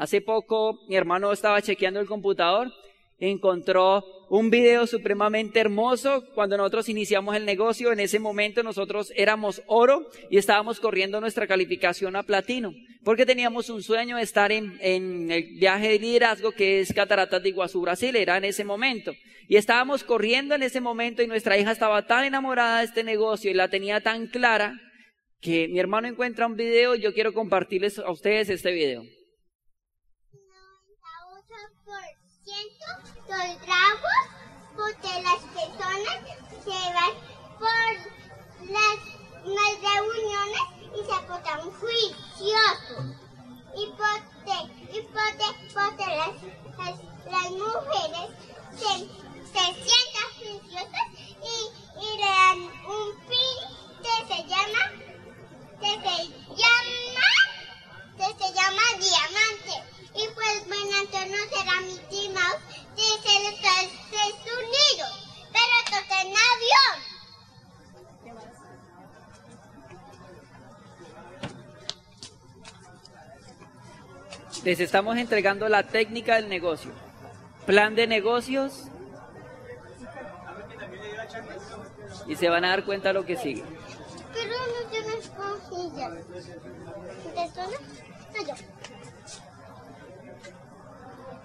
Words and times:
Hace 0.00 0.22
poco 0.22 0.80
mi 0.88 0.96
hermano 0.96 1.30
estaba 1.30 1.60
chequeando 1.60 2.00
el 2.00 2.06
computador, 2.06 2.72
encontró 3.18 4.02
un 4.30 4.48
video 4.48 4.86
supremamente 4.86 5.60
hermoso 5.60 6.24
cuando 6.34 6.56
nosotros 6.56 6.88
iniciamos 6.88 7.36
el 7.36 7.44
negocio. 7.44 7.92
En 7.92 8.00
ese 8.00 8.18
momento 8.18 8.62
nosotros 8.62 9.12
éramos 9.14 9.60
oro 9.66 10.08
y 10.30 10.38
estábamos 10.38 10.80
corriendo 10.80 11.20
nuestra 11.20 11.46
calificación 11.46 12.16
a 12.16 12.22
platino, 12.22 12.72
porque 13.04 13.26
teníamos 13.26 13.68
un 13.68 13.82
sueño 13.82 14.16
de 14.16 14.22
estar 14.22 14.50
en, 14.52 14.80
el 14.80 15.58
viaje 15.58 15.90
de 15.90 15.98
liderazgo 15.98 16.52
que 16.52 16.80
es 16.80 16.94
Cataratas 16.94 17.42
de 17.42 17.50
Iguazú, 17.50 17.82
Brasil, 17.82 18.16
era 18.16 18.38
en 18.38 18.46
ese 18.46 18.64
momento. 18.64 19.12
Y 19.48 19.56
estábamos 19.56 20.02
corriendo 20.02 20.54
en 20.54 20.62
ese 20.62 20.80
momento 20.80 21.22
y 21.22 21.26
nuestra 21.26 21.58
hija 21.58 21.72
estaba 21.72 22.06
tan 22.06 22.24
enamorada 22.24 22.78
de 22.78 22.86
este 22.86 23.04
negocio 23.04 23.50
y 23.50 23.54
la 23.54 23.68
tenía 23.68 24.00
tan 24.00 24.28
clara 24.28 24.80
que 25.42 25.68
mi 25.68 25.78
hermano 25.78 26.08
encuentra 26.08 26.46
un 26.46 26.56
video 26.56 26.94
y 26.94 27.02
yo 27.02 27.12
quiero 27.12 27.34
compartirles 27.34 27.98
a 27.98 28.10
ustedes 28.10 28.48
este 28.48 28.72
video. 28.72 29.04
Los 33.28 33.60
trabajos 33.62 34.20
porque 34.76 35.22
las 35.22 35.40
personas 35.54 36.18
se 36.64 36.78
van 36.94 37.14
por 37.58 37.90
las, 38.68 38.98
las 39.44 39.94
reuniones 39.94 40.66
y 40.94 41.00
se 41.04 41.16
portan 41.26 41.60
juiciosos. 41.72 43.04
Y 43.76 43.86
porque, 43.96 44.58
y 44.92 45.02
porque, 45.02 45.46
porque 45.72 46.06
las, 46.06 46.34
las, 47.30 47.50
mujeres 47.52 48.30
se, 48.76 48.92
se 49.52 49.64
sientan 49.84 50.28
juiciosas 50.38 51.06
y, 51.42 52.04
y 52.04 52.18
le 52.18 52.26
dan 52.26 52.58
un 52.86 53.06
fin 53.28 53.56
que 54.02 54.34
se 54.34 54.42
llama, 54.48 54.82
que 55.80 55.90
se 55.90 56.16
llama, 56.56 57.26
que 58.16 58.44
se 58.44 58.52
llama 58.54 58.82
diamante. 58.98 59.90
Y 60.14 60.28
pues 60.34 60.66
bueno, 60.66 60.96
entonces 61.00 61.30
no 61.30 61.56
será 61.56 61.80
Mickey 62.30 62.34
Mouse, 62.34 62.62
dice 62.96 63.28
los 63.44 63.54
Estados 63.54 63.90
Unidos, 64.58 65.12
pero 65.52 65.74
toca 65.86 66.16
en 66.22 66.28
avión. 66.28 66.96
Les 74.64 74.80
estamos 74.80 75.16
entregando 75.16 75.68
la 75.68 75.84
técnica 75.84 76.34
del 76.36 76.48
negocio. 76.48 76.92
Plan 77.66 77.94
de 77.94 78.06
negocios. 78.06 78.88
Y 82.26 82.36
se 82.36 82.48
van 82.48 82.64
a 82.64 82.70
dar 82.70 82.84
cuenta 82.84 83.08
de 83.08 83.14
lo 83.14 83.24
que 83.24 83.36
sigue. 83.36 83.64
Pero 84.32 84.54
no 84.54 84.90
tiene 84.90 85.14
esponjillas. 85.18 86.12
¿De 86.14 87.48
zona? 87.54 87.78
No, 88.34 88.46
yo. 88.46 88.54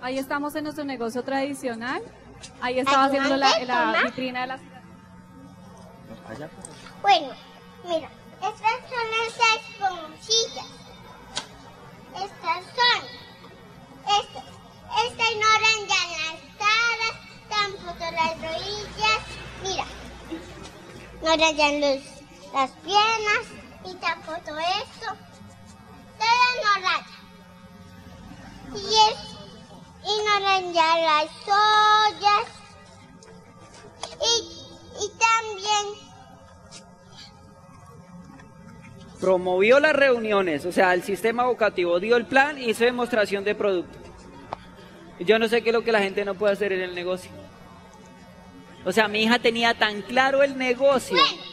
Ahí 0.05 0.19
estamos 0.19 0.53
en 0.53 0.65
nuestro 0.65 0.85
negocio 0.85 1.23
tradicional. 1.23 1.99
Ahí 2.61 2.77
estaba 2.77 3.05
haciendo 3.05 3.35
la, 3.37 3.57
la 3.65 4.03
vitrina 4.03 4.41
de 4.41 4.47
la 4.47 4.59
Bueno, 7.01 7.33
mira, 7.85 8.07
estas 8.39 8.71
son 8.91 9.05
las 9.15 9.33
esponjillas. 9.55 10.67
Estas 12.13 12.65
son. 12.75 13.01
Estas. 14.21 14.43
Estas 15.07 15.31
no 15.41 15.49
rayan 15.65 16.07
las 16.21 16.37
caras, 16.61 17.15
tampoco 17.49 18.05
las 18.11 18.33
rodillas. 18.43 19.21
Mira. 19.63 19.85
No 21.23 21.35
rayan 21.35 21.81
los, 21.81 22.03
las 22.53 22.69
piernas 22.83 23.45
y 23.83 23.95
tampoco 23.95 24.59
esto 24.83 25.17
no 26.61 26.73
raya. 26.83 27.05
Y 28.75 28.85
es 28.85 29.35
y 30.05 30.64
rayan 30.75 31.01
las 31.01 31.31
ollas. 31.47 32.47
Y, 34.21 35.03
y 35.03 35.09
también 35.17 36.05
Promovió 39.19 39.79
las 39.79 39.93
reuniones, 39.93 40.65
o 40.65 40.71
sea, 40.71 40.93
el 40.93 41.01
sistema 41.01 41.43
educativo 41.43 41.99
dio 41.99 42.17
el 42.17 42.25
plan 42.25 42.57
y 42.57 42.69
hizo 42.69 42.83
demostración 42.83 43.43
de 43.43 43.55
producto. 43.55 43.97
Yo 45.19 45.39
no 45.39 45.47
sé 45.47 45.61
qué 45.63 45.69
es 45.69 45.73
lo 45.73 45.83
que 45.83 45.93
la 45.93 46.01
gente 46.01 46.25
no 46.25 46.35
puede 46.35 46.53
hacer 46.53 46.73
en 46.73 46.81
el 46.81 46.93
negocio. 46.93 47.31
O 48.83 48.91
sea, 48.91 49.07
mi 49.07 49.23
hija 49.23 49.39
tenía 49.39 49.73
tan 49.73 50.01
claro 50.01 50.43
el 50.43 50.57
negocio. 50.57 51.17
Bueno, 51.17 51.44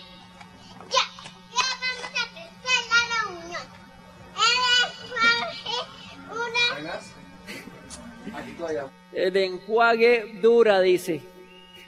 El 9.32 9.38
enjuague 9.38 10.41
dura, 10.43 10.82
dice. 10.82 11.22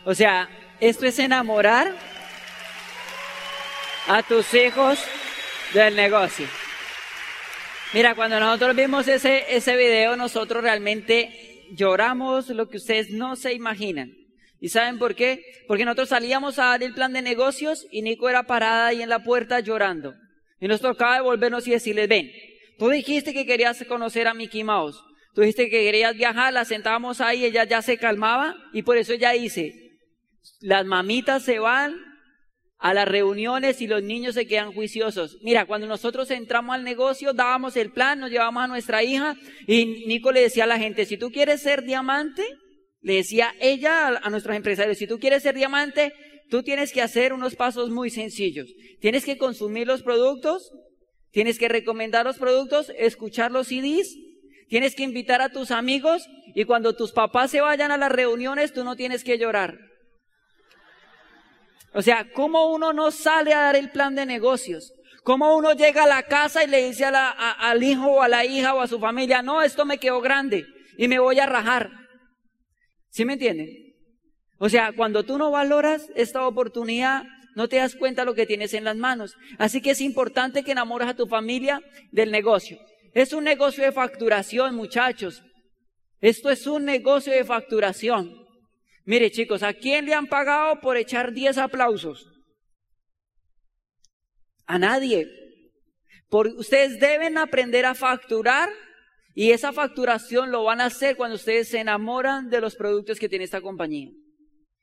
O 0.07 0.15
sea, 0.15 0.49
esto 0.81 1.05
es 1.05 1.19
enamorar 1.19 1.95
a 4.09 4.23
tus 4.23 4.55
hijos 4.55 4.99
del 5.75 5.95
negocio. 5.95 6.47
Mira, 7.93 8.15
cuando 8.15 8.41
nosotros 8.41 8.75
vimos 8.75 9.09
ese, 9.09 9.45
ese 9.55 9.77
video, 9.77 10.17
nosotros 10.17 10.63
realmente 10.63 11.67
lloramos 11.73 12.49
lo 12.49 12.71
que 12.71 12.79
ustedes 12.79 13.11
no 13.11 13.37
se 13.37 13.53
imaginan. 13.53 14.15
¿Y 14.59 14.71
saben 14.71 14.99
por 14.99 15.15
qué? 15.15 15.45
Porque 15.69 15.85
nosotros 15.85 16.09
salíamos 16.09 16.59
a 16.59 16.65
dar 16.69 16.83
el 16.83 16.95
plan 16.95 17.13
de 17.13 17.21
negocios 17.21 17.87
y 17.91 18.01
Nico 18.01 18.31
era 18.31 18.45
parada 18.45 18.87
ahí 18.87 19.03
en 19.03 19.11
la 19.11 19.23
puerta 19.23 19.61
llorando. 19.61 20.15
Y 20.61 20.67
nos 20.67 20.81
tocaba 20.81 21.17
devolvernos 21.17 21.69
y 21.69 21.73
decirles, 21.73 22.09
ven, 22.09 22.33
tú 22.79 22.89
dijiste 22.89 23.35
que 23.35 23.45
querías 23.45 23.85
conocer 23.87 24.29
a 24.29 24.33
Mickey 24.33 24.65
Mouse. 24.65 24.99
Tú 25.35 25.41
dijiste 25.41 25.69
que 25.69 25.83
querías 25.83 26.17
viajar, 26.17 26.53
la 26.53 26.65
sentábamos 26.65 27.21
ahí, 27.21 27.45
ella 27.45 27.65
ya 27.65 27.83
se 27.83 27.99
calmaba 27.99 28.57
y 28.73 28.83
por 28.83 28.97
eso 28.97 29.13
ella 29.13 29.33
dice, 29.33 29.99
las 30.61 30.87
mamitas 30.87 31.43
se 31.43 31.59
van 31.59 31.97
a 32.79 32.95
las 32.95 33.09
reuniones 33.09 33.81
y 33.81 33.89
los 33.89 34.03
niños 34.03 34.35
se 34.35 34.47
quedan 34.47 34.73
juiciosos. 34.73 35.39
Mira, 35.43 35.67
cuando 35.67 35.89
nosotros 35.89 36.31
entramos 36.31 36.75
al 36.75 36.85
negocio, 36.85 37.33
dábamos 37.33 37.77
el 37.77 37.91
plan, 37.91 38.21
nos 38.21 38.31
llevamos 38.31 38.63
a 38.63 38.69
nuestra 38.69 39.03
hija 39.03 39.37
y 39.67 40.07
Nico 40.07 40.31
le 40.31 40.43
decía 40.43 40.65
a 40.65 40.69
la 40.69 40.79
gente, 40.79 41.05
si 41.05 41.17
tú 41.17 41.33
quieres 41.33 41.63
ser 41.63 41.83
diamante, 41.83 42.45
le 43.01 43.15
decía 43.15 43.55
ella 43.61 44.09
a, 44.09 44.19
a 44.19 44.31
nuestros 44.31 44.55
empresarios, 44.55 44.99
si 44.99 45.09
tú 45.09 45.19
quieres 45.19 45.43
ser 45.43 45.57
diamante, 45.57 46.13
tú 46.49 46.63
tienes 46.63 46.93
que 46.93 47.03
hacer 47.03 47.33
unos 47.33 47.57
pasos 47.57 47.91
muy 47.91 48.11
sencillos. 48.11 48.73
Tienes 49.01 49.25
que 49.25 49.37
consumir 49.37 49.89
los 49.89 50.03
productos, 50.03 50.71
tienes 51.33 51.59
que 51.59 51.69
recomendar 51.69 52.25
los 52.25 52.39
productos, 52.39 52.93
escuchar 52.97 53.51
los 53.51 53.67
CDs, 53.67 54.15
tienes 54.69 54.95
que 54.95 55.03
invitar 55.03 55.41
a 55.43 55.49
tus 55.51 55.71
amigos 55.71 56.29
y 56.55 56.65
cuando 56.65 56.95
tus 56.95 57.13
papás 57.13 57.51
se 57.51 57.61
vayan 57.61 57.91
a 57.91 57.97
las 57.97 58.11
reuniones, 58.13 58.73
tú 58.73 58.85
no 58.85 58.97
tienes 58.97 59.25
que 59.25 59.39
llorar. 59.39 59.79
O 61.93 62.03
sea, 62.03 62.27
¿cómo 62.33 62.73
uno 62.75 62.93
no 62.93 63.11
sale 63.11 63.55
a 63.55 63.61
dar 63.61 63.77
el 63.77 63.91
plan 63.91 64.15
de 64.15 64.27
negocios? 64.27 64.93
¿Cómo 65.23 65.57
uno 65.57 65.73
llega 65.73 66.05
a 66.05 66.09
la 66.09 66.25
casa 66.25 66.65
y 66.65 66.67
le 66.67 66.87
dice 66.87 67.05
a 67.05 67.11
la- 67.11 67.31
al 67.31 67.83
hijo 67.83 68.07
o 68.07 68.23
a 68.23 68.29
la 68.29 68.45
hija 68.45 68.75
o 68.75 68.81
a 68.81 68.87
su 68.89 68.99
familia, 68.99 69.43
no, 69.43 69.63
esto 69.63 69.85
me 69.85 69.99
quedó 69.99 70.21
grande 70.21 70.67
y 70.99 71.09
me 71.09 71.19
voy 71.19 71.39
a 71.39 71.47
rajar? 71.47 71.91
¿Sí 73.11 73.25
me 73.25 73.35
entienden? 73.35 73.69
O 74.59 74.69
sea, 74.69 74.93
cuando 74.93 75.25
tú 75.25 75.39
no 75.39 75.51
valoras 75.51 76.09
esta 76.17 76.47
oportunidad, 76.47 77.23
no 77.55 77.69
te 77.69 77.77
das 77.77 77.95
cuenta 77.95 78.25
lo 78.25 78.35
que 78.35 78.47
tienes 78.47 78.75
en 78.75 78.85
las 78.85 78.97
manos. 78.97 79.35
Así 79.59 79.81
que 79.81 79.91
es 79.91 80.01
importante 80.01 80.65
que 80.65 80.73
enamores 80.73 81.09
a 81.09 81.15
tu 81.15 81.27
familia 81.27 81.81
del 82.11 82.33
negocio. 82.33 82.79
Es 83.15 83.33
un 83.33 83.45
negocio 83.45 83.85
de 83.85 83.93
facturación, 83.93 84.75
muchachos. 84.75 85.43
Esto 86.21 86.51
es 86.51 86.67
un 86.67 86.85
negocio 86.85 87.33
de 87.33 87.45
facturación. 87.45 88.45
Mire, 89.05 89.31
chicos, 89.31 89.63
¿a 89.63 89.73
quién 89.73 90.07
le 90.07 90.15
han 90.15 90.27
pagado 90.27 90.81
por 90.81 90.97
echar 90.97 91.33
10 91.33 91.59
aplausos? 91.59 92.27
A 94.67 94.79
nadie. 94.79 95.31
Por, 96.29 96.49
ustedes 96.49 96.99
deben 96.99 97.39
aprender 97.39 97.87
a 97.87 97.95
facturar 97.95 98.69
y 99.35 99.53
esa 99.53 99.73
facturación 99.73 100.51
lo 100.51 100.65
van 100.65 100.81
a 100.81 100.87
hacer 100.87 101.17
cuando 101.17 101.37
ustedes 101.37 101.69
se 101.69 101.79
enamoran 101.79 102.51
de 102.51 102.61
los 102.61 102.75
productos 102.75 103.21
que 103.21 103.29
tiene 103.29 103.45
esta 103.45 103.61
compañía. 103.61 104.11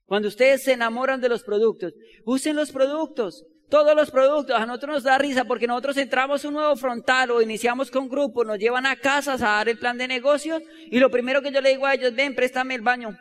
Cuando 0.05 0.29
ustedes 0.29 0.63
se 0.63 0.73
enamoran 0.73 1.19
de 1.19 1.29
los 1.29 1.43
productos, 1.43 1.93
usen 2.25 2.55
los 2.55 2.71
productos, 2.71 3.43
todos 3.71 3.95
los 3.95 4.11
productos. 4.11 4.55
A 4.55 4.65
nosotros 4.67 4.95
nos 4.95 5.03
da 5.03 5.17
risa 5.17 5.45
porque 5.45 5.65
nosotros 5.65 5.97
entramos 5.97 6.45
un 6.45 6.53
nuevo 6.53 6.75
frontal 6.75 7.31
o 7.31 7.41
iniciamos 7.41 7.89
con 7.89 8.07
grupos, 8.07 8.45
nos 8.45 8.59
llevan 8.59 8.85
a 8.85 8.97
casas 8.97 9.41
a 9.41 9.45
dar 9.45 9.69
el 9.69 9.79
plan 9.79 9.97
de 9.97 10.07
negocios 10.07 10.61
y 10.91 10.99
lo 10.99 11.09
primero 11.09 11.41
que 11.41 11.51
yo 11.51 11.61
le 11.61 11.69
digo 11.69 11.87
a 11.87 11.95
ellos, 11.95 12.13
ven, 12.13 12.35
préstame 12.35 12.75
el 12.75 12.81
baño. 12.81 13.17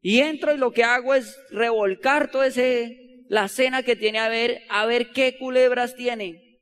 Y 0.00 0.20
entro 0.20 0.54
y 0.54 0.58
lo 0.58 0.72
que 0.72 0.84
hago 0.84 1.14
es 1.14 1.36
revolcar 1.50 2.30
todo 2.30 2.44
ese, 2.44 3.26
la 3.28 3.48
cena 3.48 3.82
que 3.82 3.96
tiene 3.96 4.20
a 4.20 4.28
ver, 4.28 4.62
a 4.70 4.86
ver 4.86 5.10
qué 5.10 5.36
culebras 5.38 5.94
tiene. 5.94 6.60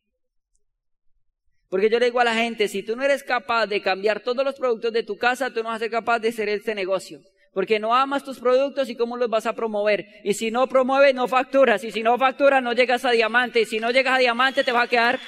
Porque 1.69 1.89
yo 1.89 2.01
le 2.01 2.07
digo 2.07 2.21
a 2.21 2.25
la 2.25 2.35
gente, 2.35 2.67
si 2.67 2.83
tú 2.83 2.97
no 2.97 3.05
eres 3.05 3.23
capaz 3.23 3.67
de 3.67 3.81
cambiar 3.81 4.21
todos 4.21 4.45
los 4.45 4.57
productos 4.57 4.93
de 4.93 5.05
tu 5.05 5.17
casa, 5.17 5.51
tú 5.51 5.63
no 5.63 5.69
vas 5.69 5.77
a 5.77 5.79
ser 5.79 5.91
capaz 5.91 6.19
de 6.19 6.31
hacer 6.31 6.49
este 6.49 6.75
negocio. 6.75 7.21
Porque 7.53 7.81
no 7.81 7.95
amas 7.95 8.23
tus 8.23 8.39
productos 8.39 8.89
y 8.89 8.97
cómo 8.97 9.17
los 9.17 9.29
vas 9.29 9.47
a 9.47 9.55
promover. 9.55 10.07
Y 10.23 10.35
si 10.35 10.51
no 10.51 10.69
promueves, 10.69 11.15
no 11.15 11.27
facturas. 11.27 11.83
Y 11.83 11.91
si 11.91 12.03
no 12.03 12.17
facturas, 12.17 12.63
no 12.63 12.73
llegas 12.73 13.05
a 13.05 13.11
diamante. 13.11 13.63
Y 13.63 13.65
si 13.65 13.81
no 13.81 13.91
llegas 13.91 14.15
a 14.15 14.19
diamante, 14.19 14.63
te 14.63 14.73
vas 14.73 14.85
a 14.85 14.89
quedar 14.89 15.19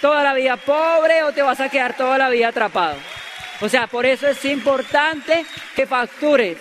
toda 0.00 0.22
la 0.22 0.34
vida 0.34 0.56
pobre 0.56 1.24
o 1.24 1.32
te 1.32 1.42
vas 1.42 1.60
a 1.60 1.68
quedar 1.68 1.96
toda 1.96 2.18
la 2.18 2.28
vida 2.28 2.48
atrapado. 2.48 2.96
O 3.60 3.68
sea, 3.68 3.86
por 3.86 4.06
eso 4.06 4.28
es 4.28 4.44
importante 4.44 5.44
que 5.74 5.86
factures. 5.86 6.58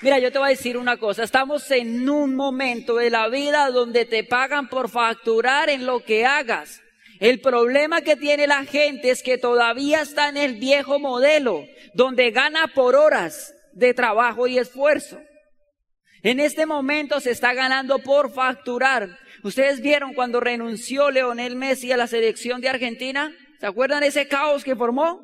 Mira, 0.00 0.18
yo 0.18 0.32
te 0.32 0.38
voy 0.38 0.48
a 0.48 0.50
decir 0.50 0.76
una 0.76 0.96
cosa, 0.96 1.22
estamos 1.22 1.70
en 1.70 2.08
un 2.08 2.34
momento 2.34 2.96
de 2.96 3.10
la 3.10 3.28
vida 3.28 3.70
donde 3.70 4.04
te 4.04 4.24
pagan 4.24 4.68
por 4.68 4.90
facturar 4.90 5.70
en 5.70 5.86
lo 5.86 6.00
que 6.00 6.26
hagas. 6.26 6.82
El 7.20 7.40
problema 7.40 8.02
que 8.02 8.16
tiene 8.16 8.46
la 8.46 8.64
gente 8.64 9.10
es 9.10 9.22
que 9.22 9.38
todavía 9.38 10.02
está 10.02 10.28
en 10.28 10.36
el 10.36 10.56
viejo 10.56 10.98
modelo, 10.98 11.64
donde 11.94 12.32
gana 12.32 12.66
por 12.74 12.96
horas 12.96 13.54
de 13.74 13.94
trabajo 13.94 14.46
y 14.46 14.58
esfuerzo. 14.58 15.20
En 16.22 16.40
este 16.40 16.64
momento 16.64 17.20
se 17.20 17.30
está 17.30 17.52
ganando 17.52 17.98
por 17.98 18.32
facturar. 18.32 19.18
Ustedes 19.42 19.82
vieron 19.82 20.14
cuando 20.14 20.40
renunció 20.40 21.10
Leonel 21.10 21.54
Messi 21.54 21.92
a 21.92 21.98
la 21.98 22.06
selección 22.06 22.62
de 22.62 22.70
Argentina. 22.70 23.30
¿Se 23.60 23.66
acuerdan 23.66 24.02
ese 24.02 24.26
caos 24.26 24.64
que 24.64 24.74
formó? 24.74 25.20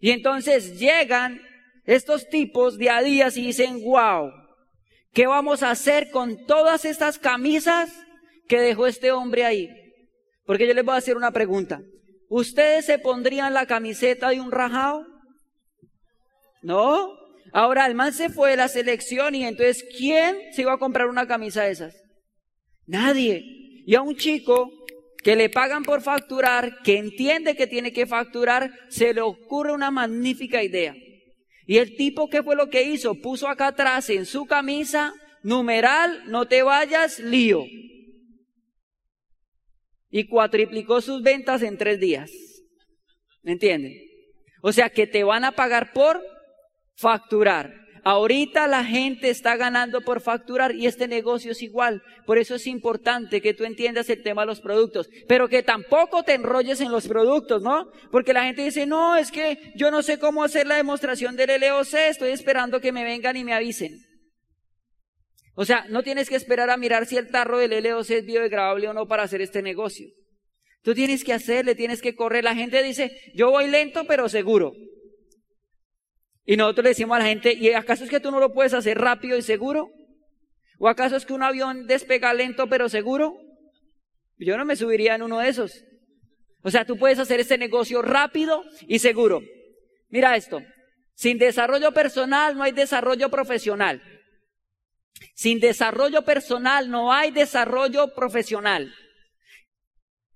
Y 0.00 0.10
entonces 0.10 0.78
llegan 0.78 1.42
estos 1.84 2.28
tipos 2.30 2.78
de 2.78 2.88
a 2.88 3.02
y 3.06 3.28
dicen, 3.28 3.82
wow, 3.84 4.32
¿qué 5.12 5.26
vamos 5.26 5.62
a 5.62 5.70
hacer 5.70 6.10
con 6.10 6.46
todas 6.46 6.86
estas 6.86 7.18
camisas 7.18 7.92
que 8.48 8.58
dejó 8.58 8.86
este 8.86 9.12
hombre 9.12 9.44
ahí? 9.44 9.68
Porque 10.46 10.66
yo 10.66 10.72
les 10.72 10.84
voy 10.84 10.94
a 10.94 10.98
hacer 10.98 11.16
una 11.16 11.30
pregunta. 11.30 11.82
¿Ustedes 12.30 12.86
se 12.86 12.98
pondrían 12.98 13.52
la 13.52 13.66
camiseta 13.66 14.30
de 14.30 14.40
un 14.40 14.50
rajado? 14.50 15.04
¿No? 16.62 17.19
Ahora 17.52 17.86
el 17.86 17.94
man 17.94 18.12
se 18.12 18.28
fue 18.28 18.50
de 18.50 18.56
la 18.56 18.68
selección 18.68 19.34
y 19.34 19.44
entonces 19.44 19.84
¿quién 19.96 20.36
se 20.52 20.62
iba 20.62 20.72
a 20.72 20.78
comprar 20.78 21.08
una 21.08 21.26
camisa 21.26 21.64
de 21.64 21.72
esas? 21.72 21.96
Nadie. 22.86 23.44
Y 23.86 23.94
a 23.94 24.02
un 24.02 24.16
chico 24.16 24.70
que 25.22 25.36
le 25.36 25.50
pagan 25.50 25.82
por 25.82 26.02
facturar, 26.02 26.82
que 26.82 26.96
entiende 26.98 27.56
que 27.56 27.66
tiene 27.66 27.92
que 27.92 28.06
facturar, 28.06 28.72
se 28.88 29.12
le 29.12 29.20
ocurre 29.20 29.72
una 29.72 29.90
magnífica 29.90 30.62
idea. 30.62 30.94
Y 31.66 31.78
el 31.78 31.96
tipo, 31.96 32.28
¿qué 32.28 32.42
fue 32.42 32.56
lo 32.56 32.68
que 32.68 32.82
hizo? 32.82 33.14
Puso 33.14 33.48
acá 33.48 33.68
atrás 33.68 34.10
en 34.10 34.26
su 34.26 34.46
camisa, 34.46 35.12
numeral, 35.42 36.22
no 36.26 36.46
te 36.48 36.62
vayas, 36.62 37.18
lío. 37.20 37.64
Y 40.10 40.26
cuatriplicó 40.26 41.00
sus 41.00 41.22
ventas 41.22 41.62
en 41.62 41.78
tres 41.78 42.00
días. 42.00 42.30
¿Me 43.42 43.52
entienden? 43.52 43.94
O 44.62 44.72
sea 44.72 44.90
que 44.90 45.06
te 45.06 45.22
van 45.22 45.44
a 45.44 45.52
pagar 45.52 45.92
por 45.92 46.20
facturar. 47.00 47.80
Ahorita 48.02 48.66
la 48.66 48.84
gente 48.84 49.28
está 49.28 49.56
ganando 49.56 50.00
por 50.00 50.20
facturar 50.20 50.74
y 50.74 50.86
este 50.86 51.06
negocio 51.06 51.52
es 51.52 51.62
igual. 51.62 52.02
Por 52.24 52.38
eso 52.38 52.54
es 52.54 52.66
importante 52.66 53.42
que 53.42 53.52
tú 53.52 53.64
entiendas 53.64 54.08
el 54.08 54.22
tema 54.22 54.42
de 54.42 54.46
los 54.46 54.60
productos, 54.60 55.08
pero 55.28 55.48
que 55.48 55.62
tampoco 55.62 56.22
te 56.22 56.34
enrolles 56.34 56.80
en 56.80 56.92
los 56.92 57.06
productos, 57.06 57.62
¿no? 57.62 57.90
Porque 58.10 58.32
la 58.32 58.44
gente 58.44 58.64
dice, 58.64 58.86
no, 58.86 59.16
es 59.16 59.30
que 59.30 59.72
yo 59.76 59.90
no 59.90 60.02
sé 60.02 60.18
cómo 60.18 60.42
hacer 60.44 60.66
la 60.66 60.76
demostración 60.76 61.36
del 61.36 61.60
LOC, 61.60 61.94
estoy 61.94 62.30
esperando 62.30 62.80
que 62.80 62.92
me 62.92 63.04
vengan 63.04 63.36
y 63.36 63.44
me 63.44 63.52
avisen. 63.52 63.98
O 65.54 65.66
sea, 65.66 65.84
no 65.90 66.02
tienes 66.02 66.30
que 66.30 66.36
esperar 66.36 66.70
a 66.70 66.78
mirar 66.78 67.04
si 67.04 67.16
el 67.16 67.28
tarro 67.28 67.58
del 67.58 67.84
LOC 67.84 68.10
es 68.10 68.24
biodegradable 68.24 68.88
o 68.88 68.94
no 68.94 69.06
para 69.06 69.24
hacer 69.24 69.42
este 69.42 69.60
negocio. 69.60 70.08
Tú 70.82 70.94
tienes 70.94 71.22
que 71.22 71.34
hacerle, 71.34 71.74
tienes 71.74 72.00
que 72.00 72.14
correr. 72.14 72.44
La 72.44 72.54
gente 72.54 72.82
dice, 72.82 73.10
yo 73.34 73.50
voy 73.50 73.68
lento 73.68 74.04
pero 74.06 74.30
seguro. 74.30 74.72
Y 76.50 76.56
nosotros 76.56 76.82
le 76.82 76.90
decimos 76.90 77.14
a 77.14 77.20
la 77.20 77.26
gente, 77.26 77.52
¿y 77.52 77.72
acaso 77.74 78.02
es 78.02 78.10
que 78.10 78.18
tú 78.18 78.32
no 78.32 78.40
lo 78.40 78.52
puedes 78.52 78.74
hacer 78.74 78.98
rápido 78.98 79.38
y 79.38 79.42
seguro? 79.42 79.88
¿O 80.80 80.88
acaso 80.88 81.14
es 81.14 81.24
que 81.24 81.32
un 81.32 81.44
avión 81.44 81.86
despega 81.86 82.34
lento 82.34 82.66
pero 82.66 82.88
seguro? 82.88 83.36
Yo 84.36 84.56
no 84.56 84.64
me 84.64 84.74
subiría 84.74 85.14
en 85.14 85.22
uno 85.22 85.38
de 85.38 85.48
esos. 85.48 85.84
O 86.64 86.70
sea, 86.72 86.84
tú 86.84 86.98
puedes 86.98 87.20
hacer 87.20 87.38
este 87.38 87.56
negocio 87.56 88.02
rápido 88.02 88.64
y 88.88 88.98
seguro. 88.98 89.42
Mira 90.08 90.34
esto. 90.34 90.60
Sin 91.14 91.38
desarrollo 91.38 91.92
personal 91.92 92.56
no 92.56 92.64
hay 92.64 92.72
desarrollo 92.72 93.30
profesional. 93.30 94.02
Sin 95.36 95.60
desarrollo 95.60 96.22
personal 96.22 96.90
no 96.90 97.12
hay 97.12 97.30
desarrollo 97.30 98.12
profesional. 98.12 98.92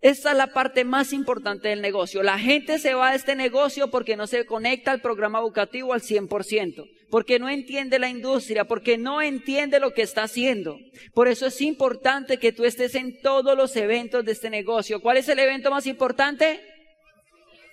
Esta 0.04 0.32
es 0.32 0.36
la 0.36 0.48
parte 0.48 0.84
más 0.84 1.14
importante 1.14 1.68
del 1.68 1.80
negocio. 1.80 2.22
La 2.22 2.38
gente 2.38 2.78
se 2.78 2.92
va 2.92 3.08
a 3.08 3.14
este 3.14 3.34
negocio 3.34 3.90
porque 3.90 4.18
no 4.18 4.26
se 4.26 4.44
conecta 4.44 4.90
al 4.90 5.00
programa 5.00 5.38
educativo 5.38 5.94
al 5.94 6.02
100%, 6.02 6.84
porque 7.08 7.38
no 7.38 7.48
entiende 7.48 7.98
la 7.98 8.10
industria, 8.10 8.66
porque 8.66 8.98
no 8.98 9.22
entiende 9.22 9.80
lo 9.80 9.94
que 9.94 10.02
está 10.02 10.24
haciendo. 10.24 10.78
Por 11.14 11.26
eso 11.26 11.46
es 11.46 11.58
importante 11.62 12.36
que 12.36 12.52
tú 12.52 12.66
estés 12.66 12.94
en 12.96 13.18
todos 13.22 13.56
los 13.56 13.74
eventos 13.76 14.26
de 14.26 14.32
este 14.32 14.50
negocio. 14.50 15.00
¿Cuál 15.00 15.16
es 15.16 15.28
el 15.30 15.38
evento 15.38 15.70
más 15.70 15.86
importante? 15.86 16.60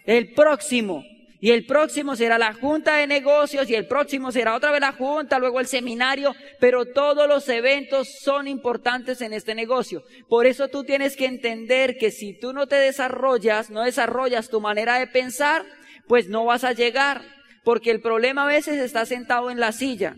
El 0.05 0.31
próximo. 0.31 1.03
Y 1.43 1.49
el 1.49 1.65
próximo 1.65 2.15
será 2.15 2.38
la 2.38 2.53
junta 2.53 2.97
de 2.97 3.07
negocios 3.07 3.67
y 3.67 3.73
el 3.73 3.88
próximo 3.88 4.31
será 4.31 4.55
otra 4.55 4.69
vez 4.69 4.79
la 4.79 4.91
junta, 4.91 5.39
luego 5.39 5.59
el 5.59 5.65
seminario, 5.65 6.35
pero 6.59 6.85
todos 6.85 7.27
los 7.27 7.49
eventos 7.49 8.19
son 8.21 8.47
importantes 8.47 9.21
en 9.21 9.33
este 9.33 9.55
negocio. 9.55 10.03
Por 10.29 10.45
eso 10.45 10.67
tú 10.67 10.83
tienes 10.83 11.17
que 11.17 11.25
entender 11.25 11.97
que 11.97 12.11
si 12.11 12.38
tú 12.38 12.53
no 12.53 12.67
te 12.67 12.75
desarrollas, 12.75 13.71
no 13.71 13.81
desarrollas 13.81 14.49
tu 14.49 14.61
manera 14.61 14.99
de 14.99 15.07
pensar, 15.07 15.65
pues 16.07 16.29
no 16.29 16.45
vas 16.45 16.63
a 16.63 16.73
llegar, 16.73 17.23
porque 17.63 17.89
el 17.89 18.01
problema 18.01 18.43
a 18.43 18.47
veces 18.47 18.79
está 18.79 19.07
sentado 19.07 19.49
en 19.49 19.59
la 19.59 19.71
silla. 19.71 20.15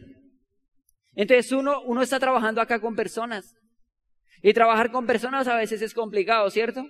Entonces 1.16 1.54
uno, 1.54 1.82
uno 1.86 2.02
está 2.02 2.20
trabajando 2.20 2.60
acá 2.60 2.82
con 2.82 2.98
personas. 2.98 3.56
Y 4.42 4.52
trabajar 4.52 4.92
con 4.92 5.08
personas 5.08 5.48
a 5.48 5.56
veces 5.56 5.82
es 5.82 5.94
complicado, 5.94 6.50
¿cierto? 6.50 6.86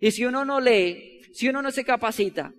Y 0.00 0.10
si 0.10 0.24
uno 0.24 0.44
no 0.44 0.58
lee, 0.58 1.20
si 1.32 1.48
uno 1.48 1.62
no 1.62 1.70
se 1.70 1.84
capacita, 1.84 2.52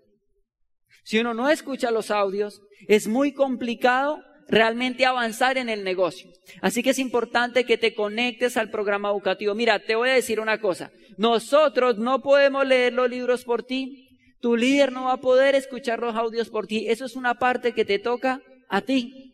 si 1.03 1.19
uno 1.19 1.33
no 1.33 1.49
escucha 1.49 1.91
los 1.91 2.11
audios, 2.11 2.61
es 2.87 3.07
muy 3.07 3.33
complicado 3.33 4.23
realmente 4.47 5.05
avanzar 5.05 5.57
en 5.57 5.69
el 5.69 5.83
negocio. 5.83 6.31
Así 6.61 6.81
que 6.83 6.89
es 6.91 6.99
importante 6.99 7.65
que 7.65 7.77
te 7.77 7.93
conectes 7.93 8.57
al 8.57 8.69
programa 8.69 9.09
educativo. 9.09 9.53
Mira, 9.55 9.79
te 9.79 9.95
voy 9.95 10.09
a 10.09 10.13
decir 10.13 10.39
una 10.39 10.59
cosa. 10.59 10.91
Nosotros 11.17 11.97
no 11.97 12.21
podemos 12.21 12.65
leer 12.65 12.93
los 12.93 13.09
libros 13.09 13.43
por 13.43 13.63
ti. 13.63 14.09
Tu 14.39 14.55
líder 14.55 14.91
no 14.91 15.05
va 15.05 15.13
a 15.13 15.21
poder 15.21 15.55
escuchar 15.55 15.99
los 15.99 16.15
audios 16.15 16.49
por 16.49 16.65
ti. 16.65 16.87
Eso 16.87 17.05
es 17.05 17.15
una 17.15 17.35
parte 17.35 17.73
que 17.73 17.85
te 17.85 17.99
toca 17.99 18.41
a 18.69 18.81
ti. 18.81 19.28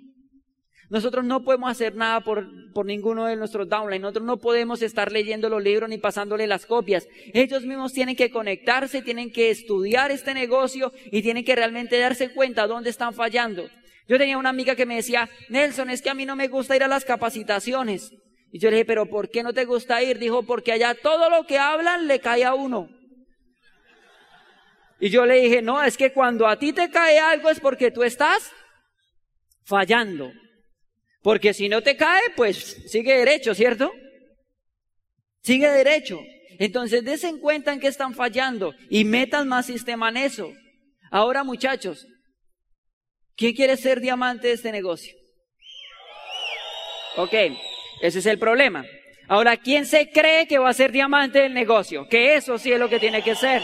Nosotros 0.90 1.26
no 1.26 1.44
podemos 1.44 1.72
hacer 1.72 1.96
nada 1.96 2.22
por, 2.22 2.72
por 2.72 2.86
ninguno 2.86 3.26
de 3.26 3.36
nuestros 3.36 3.68
downline. 3.68 4.02
Nosotros 4.02 4.26
no 4.26 4.38
podemos 4.38 4.82
estar 4.82 5.12
leyendo 5.12 5.50
los 5.50 5.64
libros 5.64 5.90
ni 5.90 5.98
pasándole 5.98 6.46
las 6.46 6.66
copias. 6.66 7.08
Ellos 7.34 7.64
mismos 7.64 7.94
tienen 7.94 8.16
que 8.16 8.30
conectarse, 8.30 9.02
tienen 9.02 9.32
que 9.32 9.50
estudiar 9.50 10.12
este 10.12 10.34
negocio 10.34 10.94
y 11.12 11.22
tienen 11.22 11.44
que 11.44 11.56
realmente 11.56 11.98
darse 11.98 12.34
cuenta 12.34 12.68
dónde 12.68 12.92
están 12.92 13.14
fallando. 13.14 13.68
Yo 14.08 14.18
tenía 14.20 14.38
una 14.38 14.50
amiga 14.50 14.76
que 14.76 14.86
me 14.86 14.98
decía, 14.98 15.30
Nelson, 15.50 15.90
es 15.90 16.02
que 16.02 16.12
a 16.12 16.14
mí 16.14 16.26
no 16.26 16.36
me 16.36 16.48
gusta 16.48 16.76
ir 16.76 16.84
a 16.84 16.88
las 16.88 17.06
capacitaciones. 17.06 18.12
Y 18.52 18.60
yo 18.60 18.70
le 18.70 18.78
dije, 18.78 18.86
pero 18.86 19.08
¿por 19.08 19.30
qué 19.30 19.42
no 19.42 19.54
te 19.54 19.66
gusta 19.66 20.04
ir? 20.04 20.20
Dijo, 20.20 20.44
porque 20.44 20.72
allá 20.72 20.94
todo 20.94 21.30
lo 21.30 21.46
que 21.46 21.58
hablan 21.58 22.08
le 22.08 22.20
cae 22.20 22.46
a 22.46 22.54
uno. 22.54 22.90
Y 25.00 25.10
yo 25.10 25.26
le 25.26 25.42
dije, 25.42 25.62
no, 25.62 25.84
es 25.84 25.98
que 25.98 26.14
cuando 26.14 26.48
a 26.48 26.58
ti 26.58 26.72
te 26.72 26.90
cae 26.90 27.20
algo 27.20 27.50
es 27.50 27.60
porque 27.60 27.92
tú 27.92 28.04
estás 28.04 28.52
fallando. 29.66 30.32
Porque 31.26 31.56
si 31.56 31.70
no 31.70 31.82
te 31.82 31.98
cae, 31.98 32.22
pues 32.36 32.84
sigue 32.86 33.18
derecho, 33.18 33.56
¿cierto? 33.56 33.92
Sigue 35.42 35.68
derecho. 35.72 36.20
Entonces 36.60 37.04
desen 37.04 37.40
cuenta 37.40 37.74
en 37.74 37.80
que 37.80 37.88
están 37.88 38.14
fallando 38.14 38.76
y 38.92 39.06
metan 39.06 39.48
más 39.48 39.66
sistema 39.66 40.10
en 40.10 40.18
eso. 40.18 40.54
Ahora 41.10 41.44
muchachos, 41.44 42.06
¿quién 43.36 43.56
quiere 43.56 43.76
ser 43.76 44.02
diamante 44.02 44.50
de 44.50 44.54
este 44.54 44.72
negocio? 44.72 45.16
Ok, 47.18 47.34
ese 48.04 48.20
es 48.20 48.26
el 48.28 48.38
problema. 48.38 48.86
Ahora, 49.28 49.58
¿quién 49.58 49.88
se 49.88 50.12
cree 50.12 50.48
que 50.48 50.60
va 50.60 50.70
a 50.70 50.74
ser 50.74 50.92
diamante 50.92 51.40
del 51.40 51.56
negocio? 51.56 52.08
Que 52.08 52.36
eso 52.36 52.60
sí 52.60 52.72
es 52.72 52.78
lo 52.78 52.88
que 52.88 53.00
tiene 53.00 53.24
que 53.24 53.34
ser. 53.34 53.64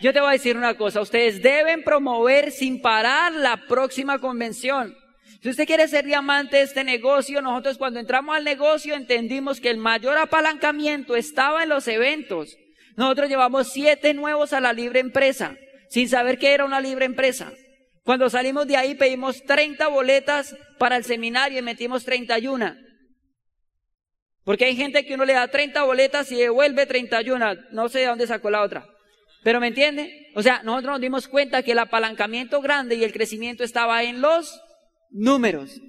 Yo 0.00 0.12
te 0.12 0.18
voy 0.18 0.30
a 0.30 0.32
decir 0.32 0.56
una 0.56 0.76
cosa, 0.76 1.00
ustedes 1.00 1.40
deben 1.40 1.84
promover 1.84 2.50
sin 2.50 2.82
parar 2.82 3.30
la 3.34 3.56
próxima 3.68 4.18
convención. 4.18 4.96
Si 5.42 5.50
usted 5.50 5.66
quiere 5.66 5.86
ser 5.88 6.04
diamante 6.04 6.56
de 6.56 6.62
este 6.62 6.84
negocio, 6.84 7.42
nosotros 7.42 7.78
cuando 7.78 8.00
entramos 8.00 8.36
al 8.36 8.44
negocio 8.44 8.94
entendimos 8.94 9.60
que 9.60 9.70
el 9.70 9.76
mayor 9.76 10.16
apalancamiento 10.18 11.14
estaba 11.16 11.62
en 11.62 11.68
los 11.68 11.86
eventos. 11.88 12.56
Nosotros 12.96 13.28
llevamos 13.28 13.72
siete 13.72 14.14
nuevos 14.14 14.52
a 14.52 14.60
la 14.60 14.72
libre 14.72 15.00
empresa, 15.00 15.56
sin 15.90 16.08
saber 16.08 16.38
qué 16.38 16.54
era 16.54 16.64
una 16.64 16.80
libre 16.80 17.04
empresa. 17.04 17.52
Cuando 18.04 18.30
salimos 18.30 18.66
de 18.66 18.76
ahí 18.76 18.94
pedimos 18.94 19.42
30 19.44 19.88
boletas 19.88 20.56
para 20.78 20.96
el 20.96 21.04
seminario 21.04 21.58
y 21.58 21.62
metimos 21.62 22.04
31. 22.04 22.76
Porque 24.44 24.64
hay 24.64 24.76
gente 24.76 25.04
que 25.04 25.14
uno 25.14 25.24
le 25.24 25.34
da 25.34 25.48
30 25.48 25.82
boletas 25.82 26.30
y 26.30 26.36
devuelve 26.36 26.86
31. 26.86 27.54
No 27.72 27.88
sé 27.88 27.98
de 27.98 28.06
dónde 28.06 28.26
sacó 28.26 28.48
la 28.48 28.62
otra. 28.62 28.86
Pero 29.42 29.60
¿me 29.60 29.68
entiende? 29.68 30.30
O 30.34 30.42
sea, 30.42 30.62
nosotros 30.62 30.92
nos 30.92 31.00
dimos 31.00 31.28
cuenta 31.28 31.62
que 31.62 31.72
el 31.72 31.78
apalancamiento 31.80 32.60
grande 32.60 32.94
y 32.94 33.04
el 33.04 33.12
crecimiento 33.12 33.64
estaba 33.64 34.02
en 34.04 34.20
los 34.20 34.60
números. 35.10 35.80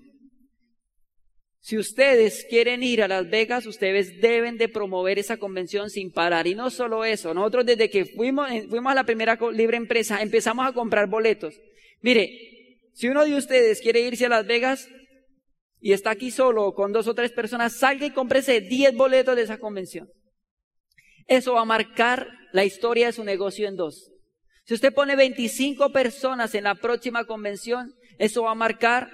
Si 1.60 1.78
ustedes 1.78 2.46
quieren 2.50 2.82
ir 2.82 3.04
a 3.04 3.08
Las 3.08 3.30
Vegas, 3.30 3.66
ustedes 3.66 4.22
deben 4.22 4.58
de 4.58 4.70
promover 4.70 5.20
esa 5.20 5.36
convención 5.36 5.90
sin 5.90 6.12
parar. 6.12 6.48
Y 6.48 6.56
no 6.56 6.70
solo 6.70 7.04
eso, 7.04 7.34
nosotros 7.34 7.66
desde 7.66 7.90
que 7.90 8.06
fuimos, 8.06 8.50
fuimos 8.70 8.92
a 8.92 8.96
la 8.96 9.04
primera 9.04 9.38
libre 9.52 9.76
empresa, 9.76 10.22
empezamos 10.22 10.66
a 10.66 10.72
comprar 10.72 11.10
boletos. 11.10 11.60
Mire, 12.02 12.30
si 12.94 13.10
uno 13.10 13.26
de 13.26 13.36
ustedes 13.36 13.82
quiere 13.82 14.00
irse 14.00 14.28
a 14.28 14.30
Las 14.30 14.48
Vegas 14.48 14.88
y 15.80 15.92
está 15.92 16.12
aquí 16.12 16.32
solo 16.32 16.74
con 16.74 16.94
dos 16.94 17.08
o 17.08 17.14
tres 17.14 17.32
personas, 17.32 17.74
salga 17.74 18.06
y 18.06 18.12
cómprese 18.12 18.62
10 18.62 18.96
boletos 18.96 19.36
de 19.36 19.42
esa 19.42 19.58
convención. 19.58 20.10
Eso 21.28 21.54
va 21.54 21.62
a 21.62 21.66
marcar 21.66 22.30
la 22.54 22.64
historia 22.64 23.08
de 23.08 23.14
su 23.14 23.24
negocio 23.24 23.68
en 23.68 23.76
dos. 23.76 24.10
Si 24.64 24.74
usted 24.74 24.94
pone 24.94 25.16
25 25.16 25.92
personas 25.92 26.56
en 26.56 26.64
la 26.64 26.76
próxima 26.76 27.26
convención, 27.26 27.94
eso 28.18 28.44
va 28.44 28.52
a 28.52 28.56
marcar 28.56 29.10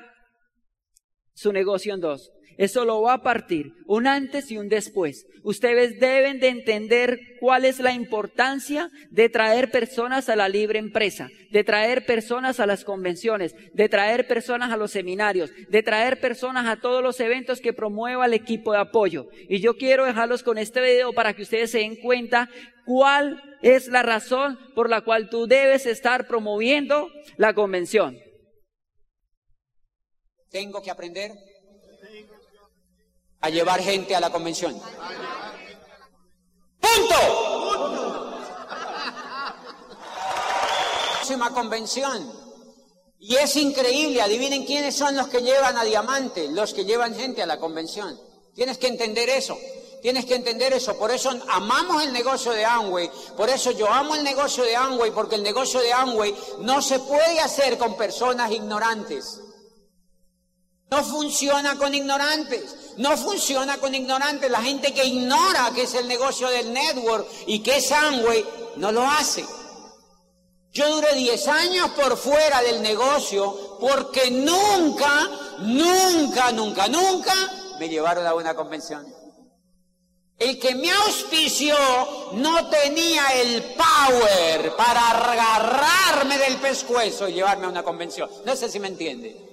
su 1.34 1.52
negocio 1.52 1.94
en 1.94 2.02
dos. 2.02 2.32
Eso 2.58 2.86
lo 2.86 3.02
va 3.02 3.14
a 3.14 3.24
partir, 3.24 3.74
un 3.88 4.06
antes 4.06 4.52
y 4.52 4.58
un 4.58 4.70
después. 4.70 5.26
Ustedes 5.44 6.00
deben 6.00 6.40
de 6.40 6.50
entender 6.50 7.20
cuál 7.40 7.66
es 7.66 7.80
la 7.80 7.94
importancia 7.94 8.90
de 9.10 9.28
traer 9.30 9.72
personas 9.72 10.30
a 10.30 10.36
la 10.36 10.50
libre 10.50 10.80
empresa, 10.80 11.30
de 11.52 11.64
traer 11.64 12.06
personas 12.06 12.60
a 12.60 12.68
las 12.68 12.84
convenciones, 12.84 13.56
de 13.74 13.90
traer 13.90 14.28
personas 14.28 14.72
a 14.72 14.78
los 14.78 14.92
seminarios, 14.92 15.52
de 15.68 15.84
traer 15.84 16.20
personas 16.20 16.68
a 16.68 16.80
todos 16.80 17.02
los 17.02 17.20
eventos 17.20 17.60
que 17.60 17.74
promueva 17.74 18.28
el 18.28 18.34
equipo 18.34 18.72
de 18.72 18.80
apoyo. 18.80 19.28
Y 19.50 19.60
yo 19.60 19.76
quiero 19.76 20.06
dejarlos 20.06 20.44
con 20.44 20.58
este 20.58 20.82
video 20.82 21.12
para 21.14 21.34
que 21.34 21.42
ustedes 21.42 21.72
se 21.72 21.80
den 21.80 21.96
cuenta 21.96 22.50
cuál 22.86 23.42
es 23.64 23.88
la 23.88 24.04
razón 24.04 24.60
por 24.76 24.90
la 24.90 25.02
cual 25.02 25.30
tú 25.30 25.48
debes 25.48 25.86
estar 25.86 26.28
promoviendo 26.28 27.10
la 27.38 27.54
convención. 27.54 28.18
Tengo 30.54 30.84
que 30.84 30.92
aprender 30.92 31.34
a 33.42 33.50
llevar 33.50 33.82
gente 33.82 34.16
a 34.16 34.20
la 34.20 34.32
convención. 34.32 34.80
¡Punto! 36.80 37.16
Próxima 41.16 41.50
convención. 41.50 42.32
Y 43.18 43.36
es 43.36 43.56
increíble, 43.56 44.22
adivinen 44.22 44.64
quiénes 44.64 44.96
son 44.96 45.18
los 45.18 45.28
que 45.28 45.42
llevan 45.42 45.76
a 45.76 45.84
Diamante, 45.86 46.48
los 46.50 46.76
que 46.76 46.86
llevan 46.86 47.16
gente 47.16 47.42
a 47.42 47.48
la 47.48 47.58
convención. 47.58 48.20
Tienes 48.54 48.78
que 48.78 48.90
entender 48.90 49.30
eso. 49.30 49.58
Tienes 50.04 50.26
que 50.26 50.36
entender 50.36 50.72
eso. 50.72 50.96
Por 51.00 51.10
eso 51.10 51.32
amamos 51.50 52.04
el 52.04 52.14
negocio 52.14 52.52
de 52.52 52.64
Amway. 52.64 53.10
Por 53.36 53.50
eso 53.50 53.72
yo 53.72 53.90
amo 53.90 54.14
el 54.14 54.24
negocio 54.24 54.64
de 54.64 54.76
Amway, 54.76 55.10
porque 55.10 55.34
el 55.34 55.42
negocio 55.42 55.80
de 55.80 55.94
Amway 55.94 56.36
no 56.60 56.80
se 56.84 57.00
puede 57.00 57.40
hacer 57.40 57.80
con 57.80 57.98
personas 57.98 58.52
ignorantes. 58.52 59.40
No 60.94 61.04
funciona 61.04 61.76
con 61.76 61.92
ignorantes. 61.96 62.76
No 62.98 63.18
funciona 63.18 63.80
con 63.80 63.96
ignorantes. 63.96 64.52
La 64.52 64.62
gente 64.62 64.94
que 64.94 65.04
ignora 65.04 65.72
que 65.74 65.84
es 65.84 65.96
el 65.96 66.08
negocio 66.08 66.48
del 66.50 66.72
network 66.72 67.28
y 67.48 67.64
que 67.64 67.78
es 67.78 67.92
Amway, 67.92 68.46
no 68.76 68.92
lo 68.92 69.02
hace. 69.02 69.44
Yo 70.72 70.94
duré 70.94 71.16
10 71.16 71.48
años 71.48 71.90
por 72.00 72.16
fuera 72.16 72.62
del 72.62 72.84
negocio 72.84 73.80
porque 73.80 74.30
nunca, 74.30 75.32
nunca, 75.62 76.52
nunca, 76.52 76.88
nunca 76.88 77.34
me 77.80 77.90
llevaron 77.90 78.28
a 78.28 78.36
una 78.36 78.54
convención. 78.54 79.04
El 80.38 80.60
que 80.60 80.76
me 80.76 80.92
auspició 80.92 81.76
no 82.34 82.70
tenía 82.70 83.30
el 83.42 83.64
power 83.74 84.76
para 84.76 85.10
agarrarme 85.10 86.38
del 86.38 86.58
pescuezo 86.58 87.28
y 87.28 87.34
llevarme 87.34 87.66
a 87.66 87.70
una 87.70 87.82
convención. 87.82 88.30
No 88.46 88.56
sé 88.56 88.70
si 88.70 88.80
me 88.80 88.90
entiende. 88.90 89.53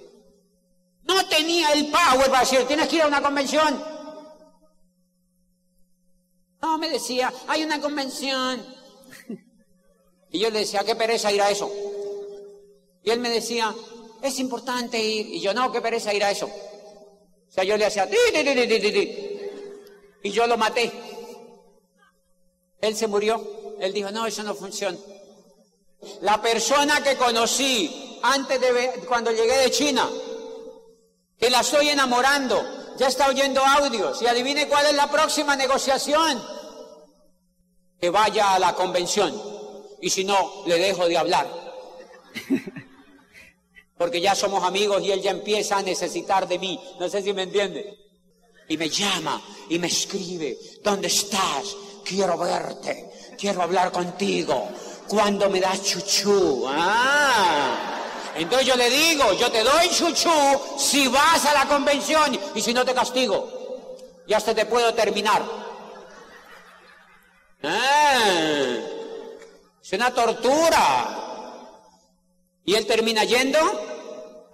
No 1.11 1.25
tenía 1.25 1.73
el 1.73 1.87
power 1.87 2.27
para 2.27 2.39
decir, 2.39 2.65
tienes 2.65 2.87
que 2.87 2.95
ir 2.95 3.01
a 3.01 3.07
una 3.07 3.21
convención. 3.21 3.83
No, 6.61 6.77
me 6.77 6.89
decía, 6.89 7.33
hay 7.47 7.63
una 7.63 7.79
convención. 7.81 8.65
Y 10.33 10.39
yo 10.39 10.49
le 10.49 10.59
decía, 10.59 10.85
qué 10.85 10.95
pereza 10.95 11.29
ir 11.29 11.41
a 11.41 11.51
eso. 11.51 11.69
Y 13.03 13.09
él 13.09 13.19
me 13.19 13.29
decía, 13.29 13.75
es 14.21 14.39
importante 14.39 14.97
ir. 14.97 15.27
Y 15.27 15.41
yo, 15.41 15.53
no, 15.53 15.69
qué 15.73 15.81
pereza 15.81 16.13
ir 16.13 16.23
a 16.23 16.31
eso. 16.31 16.45
O 16.45 17.51
sea, 17.51 17.65
yo 17.65 17.75
le 17.75 17.85
hacía, 17.85 18.07
y 20.23 20.31
yo 20.31 20.47
lo 20.47 20.55
maté. 20.55 20.89
Él 22.79 22.95
se 22.95 23.07
murió. 23.07 23.75
Él 23.81 23.91
dijo, 23.91 24.09
no, 24.11 24.25
eso 24.25 24.41
no 24.43 24.55
funciona. 24.55 24.97
La 26.21 26.41
persona 26.41 27.03
que 27.03 27.17
conocí 27.17 28.19
antes 28.23 28.61
de 28.61 29.03
cuando 29.05 29.31
llegué 29.31 29.57
de 29.57 29.71
China, 29.71 30.09
que 31.41 31.49
la 31.49 31.61
estoy 31.61 31.89
enamorando, 31.89 32.63
ya 32.97 33.07
está 33.07 33.27
oyendo 33.27 33.65
audios 33.65 34.21
y 34.21 34.27
adivine 34.27 34.67
cuál 34.67 34.85
es 34.85 34.93
la 34.93 35.09
próxima 35.09 35.55
negociación. 35.55 36.39
Que 37.99 38.11
vaya 38.11 38.53
a 38.53 38.59
la 38.59 38.75
convención 38.75 39.33
y 39.99 40.09
si 40.11 40.23
no, 40.23 40.63
le 40.67 40.77
dejo 40.77 41.07
de 41.07 41.17
hablar. 41.17 41.47
Porque 43.97 44.21
ya 44.21 44.35
somos 44.35 44.63
amigos 44.63 45.01
y 45.03 45.11
él 45.11 45.21
ya 45.21 45.31
empieza 45.31 45.77
a 45.77 45.81
necesitar 45.81 46.47
de 46.47 46.59
mí. 46.59 46.79
No 46.99 47.09
sé 47.09 47.23
si 47.23 47.33
me 47.33 47.43
entiende. 47.43 47.97
Y 48.67 48.77
me 48.77 48.89
llama 48.89 49.41
y 49.69 49.79
me 49.79 49.87
escribe, 49.87 50.57
¿dónde 50.83 51.07
estás? 51.07 51.75
Quiero 52.05 52.37
verte, 52.37 53.11
quiero 53.37 53.63
hablar 53.63 53.91
contigo. 53.91 54.69
¿Cuándo 55.07 55.49
me 55.49 55.59
das 55.59 55.83
chuchú? 55.83 56.65
Ah. 56.67 57.90
Entonces 58.35 58.67
yo 58.67 58.75
le 58.75 58.89
digo, 58.89 59.33
yo 59.33 59.51
te 59.51 59.63
doy 59.63 59.89
chuchú 59.89 60.29
si 60.77 61.07
vas 61.07 61.45
a 61.45 61.53
la 61.53 61.65
convención 61.67 62.39
y 62.55 62.61
si 62.61 62.73
no 62.73 62.85
te 62.85 62.93
castigo. 62.93 63.61
Y 64.27 64.33
hasta 64.33 64.53
te 64.55 64.65
puedo 64.65 64.93
terminar. 64.93 65.41
Ah, 67.63 68.77
es 69.83 69.93
una 69.93 70.13
tortura. 70.13 71.17
Y 72.63 72.75
él 72.75 72.85
termina 72.85 73.23
yendo 73.23 73.59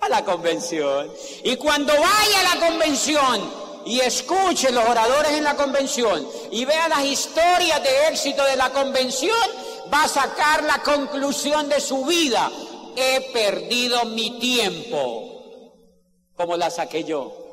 a 0.01 0.10
la 0.10 0.25
convención. 0.25 1.12
Y 1.43 1.55
cuando 1.57 1.93
vaya 1.93 2.39
a 2.39 2.55
la 2.55 2.67
convención 2.67 3.67
y 3.86 4.00
escuche 4.00 4.72
los 4.72 4.84
oradores 4.84 5.31
en 5.31 5.43
la 5.43 5.55
convención 5.55 6.27
y 6.51 6.65
vea 6.65 6.89
las 6.89 7.05
historias 7.05 7.84
de 7.84 8.07
éxito 8.07 8.43
de 8.43 8.55
la 8.55 8.72
convención, 8.72 9.38
va 9.93 10.03
a 10.03 10.07
sacar 10.07 10.63
la 10.63 10.81
conclusión 10.81 11.69
de 11.69 11.79
su 11.79 12.03
vida 12.05 12.51
he 12.98 13.22
perdido 13.32 14.06
mi 14.06 14.39
tiempo, 14.39 15.72
como 16.36 16.58
la 16.58 16.72
saqué 16.72 17.04
yo. 17.04 17.44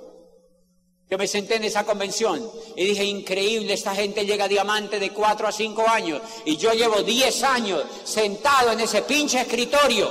Yo 1.11 1.19
me 1.19 1.29
senté 1.29 1.57
en 1.57 1.65
esa 1.65 1.85
convención 1.85 2.51
y 2.77 2.87
dije, 2.87 3.05
increíble, 3.05 3.75
esta 3.75 3.95
gente 3.95 4.25
llega 4.25 4.47
a 4.47 4.49
diamante 4.49 4.99
de 4.99 5.11
4 5.11 5.47
a 5.47 5.53
5 5.53 5.87
años 5.87 6.23
y 6.47 6.57
yo 6.57 6.73
llevo 6.73 7.03
10 7.03 7.43
años 7.43 7.85
sentado 8.05 8.73
en 8.73 8.81
ese 8.81 9.03
pinche 9.03 9.43
escritorio 9.43 10.11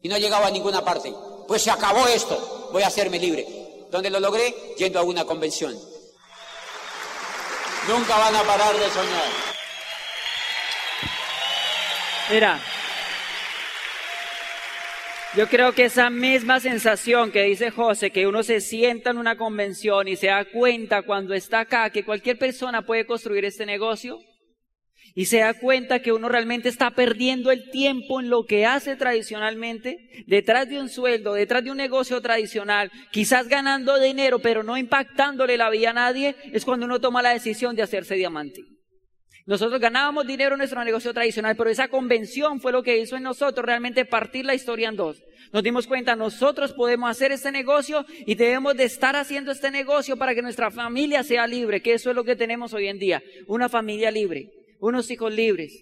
y 0.00 0.08
no 0.08 0.14
he 0.14 0.20
llegado 0.20 0.44
a 0.44 0.50
ninguna 0.50 0.84
parte. 0.84 1.12
Pues 1.48 1.62
se 1.62 1.70
acabó 1.72 2.06
esto, 2.06 2.70
voy 2.72 2.84
a 2.84 2.86
hacerme 2.86 3.18
libre. 3.18 3.46
¿Dónde 3.90 4.10
lo 4.10 4.20
logré? 4.20 4.74
Yendo 4.78 5.00
a 5.00 5.02
una 5.02 5.24
convención. 5.24 5.76
Nunca 7.88 8.16
van 8.16 8.36
a 8.36 8.42
parar 8.44 8.76
de 8.76 8.90
soñar. 8.90 9.46
Mira, 12.30 12.60
yo 15.36 15.48
creo 15.48 15.72
que 15.72 15.84
esa 15.84 16.08
misma 16.08 16.60
sensación 16.60 17.30
que 17.30 17.42
dice 17.42 17.70
José, 17.70 18.10
que 18.10 18.26
uno 18.26 18.42
se 18.42 18.62
sienta 18.62 19.10
en 19.10 19.18
una 19.18 19.36
convención 19.36 20.08
y 20.08 20.16
se 20.16 20.28
da 20.28 20.46
cuenta 20.46 21.02
cuando 21.02 21.34
está 21.34 21.60
acá 21.60 21.90
que 21.90 22.06
cualquier 22.06 22.38
persona 22.38 22.86
puede 22.86 23.04
construir 23.04 23.44
este 23.44 23.66
negocio 23.66 24.18
y 25.14 25.26
se 25.26 25.40
da 25.40 25.52
cuenta 25.52 26.00
que 26.00 26.12
uno 26.12 26.30
realmente 26.30 26.70
está 26.70 26.90
perdiendo 26.92 27.50
el 27.50 27.70
tiempo 27.70 28.18
en 28.20 28.30
lo 28.30 28.46
que 28.46 28.64
hace 28.64 28.96
tradicionalmente, 28.96 30.24
detrás 30.26 30.70
de 30.70 30.80
un 30.80 30.88
sueldo, 30.88 31.34
detrás 31.34 31.62
de 31.62 31.70
un 31.70 31.76
negocio 31.76 32.20
tradicional, 32.22 32.90
quizás 33.10 33.46
ganando 33.46 33.98
dinero 33.98 34.38
pero 34.38 34.62
no 34.62 34.78
impactándole 34.78 35.58
la 35.58 35.68
vida 35.68 35.90
a 35.90 35.94
nadie, 35.94 36.34
es 36.52 36.64
cuando 36.64 36.86
uno 36.86 36.98
toma 36.98 37.20
la 37.20 37.34
decisión 37.34 37.76
de 37.76 37.82
hacerse 37.82 38.14
diamante. 38.14 38.75
Nosotros 39.46 39.80
ganábamos 39.80 40.26
dinero 40.26 40.56
en 40.56 40.58
nuestro 40.58 40.84
negocio 40.84 41.14
tradicional, 41.14 41.54
pero 41.56 41.70
esa 41.70 41.86
convención 41.86 42.60
fue 42.60 42.72
lo 42.72 42.82
que 42.82 42.98
hizo 42.98 43.16
en 43.16 43.22
nosotros 43.22 43.64
realmente 43.64 44.04
partir 44.04 44.44
la 44.44 44.54
historia 44.54 44.88
en 44.88 44.96
dos. 44.96 45.22
Nos 45.52 45.62
dimos 45.62 45.86
cuenta, 45.86 46.16
nosotros 46.16 46.72
podemos 46.72 47.08
hacer 47.08 47.30
este 47.30 47.52
negocio 47.52 48.04
y 48.26 48.34
debemos 48.34 48.76
de 48.76 48.82
estar 48.82 49.14
haciendo 49.14 49.52
este 49.52 49.70
negocio 49.70 50.16
para 50.16 50.34
que 50.34 50.42
nuestra 50.42 50.72
familia 50.72 51.22
sea 51.22 51.46
libre, 51.46 51.80
que 51.80 51.94
eso 51.94 52.10
es 52.10 52.16
lo 52.16 52.24
que 52.24 52.34
tenemos 52.34 52.74
hoy 52.74 52.88
en 52.88 52.98
día. 52.98 53.22
Una 53.46 53.68
familia 53.68 54.10
libre, 54.10 54.50
unos 54.80 55.08
hijos 55.12 55.32
libres, 55.32 55.80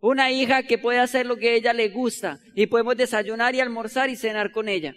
una 0.00 0.30
hija 0.30 0.62
que 0.62 0.78
puede 0.78 1.00
hacer 1.00 1.26
lo 1.26 1.36
que 1.36 1.56
ella 1.56 1.74
le 1.74 1.90
gusta 1.90 2.40
y 2.54 2.66
podemos 2.66 2.96
desayunar 2.96 3.54
y 3.54 3.60
almorzar 3.60 4.08
y 4.08 4.16
cenar 4.16 4.52
con 4.52 4.70
ella. 4.70 4.94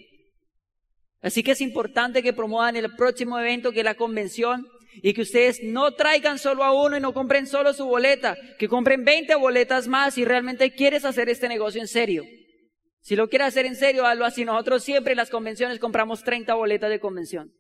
Así 1.22 1.44
que 1.44 1.52
es 1.52 1.60
importante 1.60 2.24
que 2.24 2.32
promuevan 2.32 2.78
el 2.78 2.96
próximo 2.96 3.38
evento 3.38 3.74
que 3.74 3.80
es 3.80 3.86
la 3.86 3.96
convención 3.96 4.66
y 5.02 5.14
que 5.14 5.22
ustedes 5.22 5.62
no 5.64 5.94
traigan 5.94 6.40
solo 6.40 6.64
a 6.64 6.72
uno 6.72 6.98
y 6.98 7.00
no 7.00 7.14
compren 7.14 7.48
solo 7.48 7.74
su 7.74 7.86
boleta, 7.86 8.38
que 8.60 8.68
compren 8.68 9.04
20 9.04 9.36
boletas 9.36 9.88
más 9.88 10.14
si 10.14 10.26
realmente 10.26 10.74
quieres 10.74 11.06
hacer 11.06 11.30
este 11.30 11.48
negocio 11.48 11.82
en 11.82 11.88
serio. 11.88 12.24
Si 13.02 13.16
lo 13.16 13.28
quiere 13.28 13.46
hacer 13.46 13.66
en 13.66 13.76
serio, 13.76 14.06
hazlo 14.06 14.26
así. 14.26 14.46
Nosotros 14.46 14.84
siempre 14.84 15.12
en 15.12 15.18
las 15.18 15.30
convenciones 15.30 15.80
compramos 15.80 16.24
30 16.24 16.54
boletas 16.54 16.90
de 16.90 17.00
convención. 17.00 17.52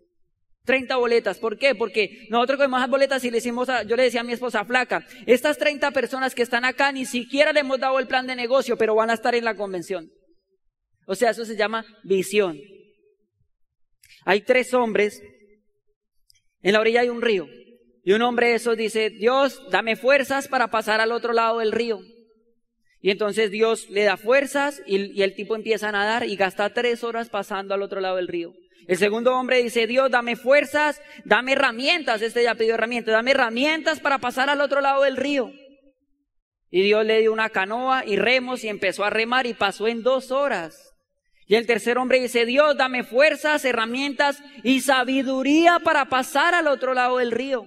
30 0.66 0.96
boletas. 0.96 1.38
¿Por 1.38 1.58
qué? 1.58 1.76
Porque 1.76 2.28
nosotros 2.30 2.58
cogemos 2.58 2.80
las 2.80 2.90
boletas 2.90 3.24
y 3.26 3.30
le 3.30 3.38
decimos 3.38 3.68
a, 3.68 3.84
yo 3.84 3.98
le 3.98 4.04
decía 4.04 4.22
a 4.22 4.24
mi 4.24 4.32
esposa 4.32 4.64
flaca, 4.64 5.06
estas 5.26 5.58
30 5.58 5.92
personas 5.92 6.34
que 6.34 6.42
están 6.42 6.64
acá 6.64 6.92
ni 6.94 7.06
siquiera 7.06 7.52
le 7.52 7.60
hemos 7.60 7.80
dado 7.80 8.00
el 8.00 8.08
plan 8.08 8.26
de 8.26 8.36
negocio, 8.36 8.78
pero 8.78 8.96
van 8.96 9.10
a 9.10 9.16
estar 9.16 9.36
en 9.36 9.44
la 9.44 9.56
convención. 9.56 10.10
O 11.06 11.16
sea, 11.16 11.32
eso 11.32 11.44
se 11.44 11.58
llama 11.58 11.86
visión. 12.04 12.58
Hay 14.26 14.42
tres 14.42 14.74
hombres. 14.74 15.22
En 16.64 16.74
la 16.74 16.80
orilla 16.80 17.02
hay 17.02 17.10
un 17.10 17.22
río. 17.22 17.48
Y 18.04 18.14
un 18.14 18.22
hombre 18.22 18.50
de 18.50 18.56
esos 18.56 18.76
dice, 18.76 19.10
Dios, 19.10 19.62
dame 19.70 19.96
fuerzas 19.96 20.48
para 20.48 20.70
pasar 20.70 21.00
al 21.00 21.12
otro 21.12 21.34
lado 21.34 21.60
del 21.60 21.72
río. 21.72 22.00
Y 23.00 23.12
entonces 23.12 23.52
Dios 23.52 23.90
le 23.90 24.04
da 24.04 24.18
fuerzas 24.18 24.82
y, 24.88 25.12
y 25.12 25.24
el 25.24 25.36
tipo 25.36 25.56
empieza 25.56 25.90
a 25.90 25.92
nadar 25.92 26.26
y 26.26 26.36
gasta 26.36 26.74
tres 26.74 27.04
horas 27.04 27.30
pasando 27.30 27.74
al 27.74 27.82
otro 27.82 28.02
lado 28.02 28.16
del 28.16 28.28
río. 28.28 28.54
El 28.88 28.98
segundo 28.98 29.36
hombre 29.36 29.62
dice, 29.62 29.88
Dios, 29.88 30.10
dame 30.12 30.36
fuerzas, 30.36 31.02
dame 31.26 31.54
herramientas. 31.54 32.22
Este 32.22 32.44
ya 32.44 32.56
pidió 32.56 32.76
herramientas, 32.76 33.14
dame 33.14 33.32
herramientas 33.32 34.00
para 34.00 34.20
pasar 34.20 34.50
al 34.50 34.62
otro 34.62 34.82
lado 34.82 35.04
del 35.04 35.18
río. 35.18 35.52
Y 36.70 36.82
Dios 36.82 37.06
le 37.06 37.20
dio 37.20 37.32
una 37.32 37.50
canoa 37.50 38.04
y 38.06 38.16
remos 38.16 38.64
y 38.64 38.68
empezó 38.68 39.04
a 39.04 39.10
remar 39.10 39.46
y 39.46 39.54
pasó 39.54 39.88
en 39.88 40.02
dos 40.02 40.32
horas. 40.32 40.93
Y 41.48 41.56
el 41.56 41.68
tercer 41.68 41.98
hombre 41.98 42.22
dice, 42.22 42.46
Dios, 42.46 42.78
dame 42.78 43.04
fuerzas, 43.04 43.66
herramientas 43.66 44.42
y 44.64 44.82
sabiduría 44.82 45.80
para 45.80 46.06
pasar 46.06 46.56
al 46.56 46.68
otro 46.68 46.94
lado 46.94 47.18
del 47.18 47.32
río. 47.32 47.66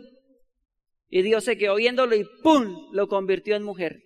Y 1.09 1.23
Dios 1.23 1.45
se 1.45 1.59
quedó 1.59 1.77
viéndolo 1.77 2.17
y 2.17 2.27
¡pum! 2.43 2.89
lo 2.93 3.09
convirtió 3.09 3.55
en 3.55 3.63
mujer. 3.63 4.03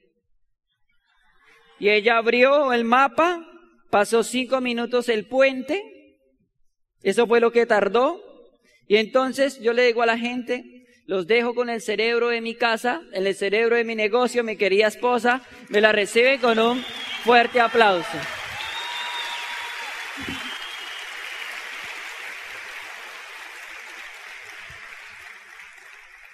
Y 1.79 1.89
ella 1.89 2.19
abrió 2.19 2.73
el 2.73 2.85
mapa, 2.85 3.47
pasó 3.91 4.23
cinco 4.23 4.61
minutos 4.61 5.09
el 5.09 5.27
puente 5.27 5.83
eso 7.03 7.27
fue 7.27 7.41
lo 7.41 7.53
que 7.53 7.67
tardó. 7.67 8.23
Y 8.87 8.97
entonces 8.97 9.61
yo 9.61 9.73
le 9.73 9.87
digo 9.87 10.03
a 10.03 10.07
la 10.07 10.19
gente, 10.19 10.65
los 11.07 11.27
dejo 11.27 11.55
con 11.55 11.71
el 11.71 11.81
cerebro 11.81 12.29
de 12.29 12.41
mi 12.41 12.55
casa, 12.55 13.03
en 13.13 13.27
el 13.27 13.35
cerebro 13.35 13.77
de 13.77 13.85
mi 13.85 13.95
negocio, 13.95 14.45
mi 14.45 14.57
querida 14.57 14.89
esposa, 14.89 15.43
me 15.69 15.81
la 15.81 15.93
recibe 15.93 16.39
con 16.39 16.59
un 16.59 16.85
fuerte 17.25 17.61
aplauso. 17.61 18.19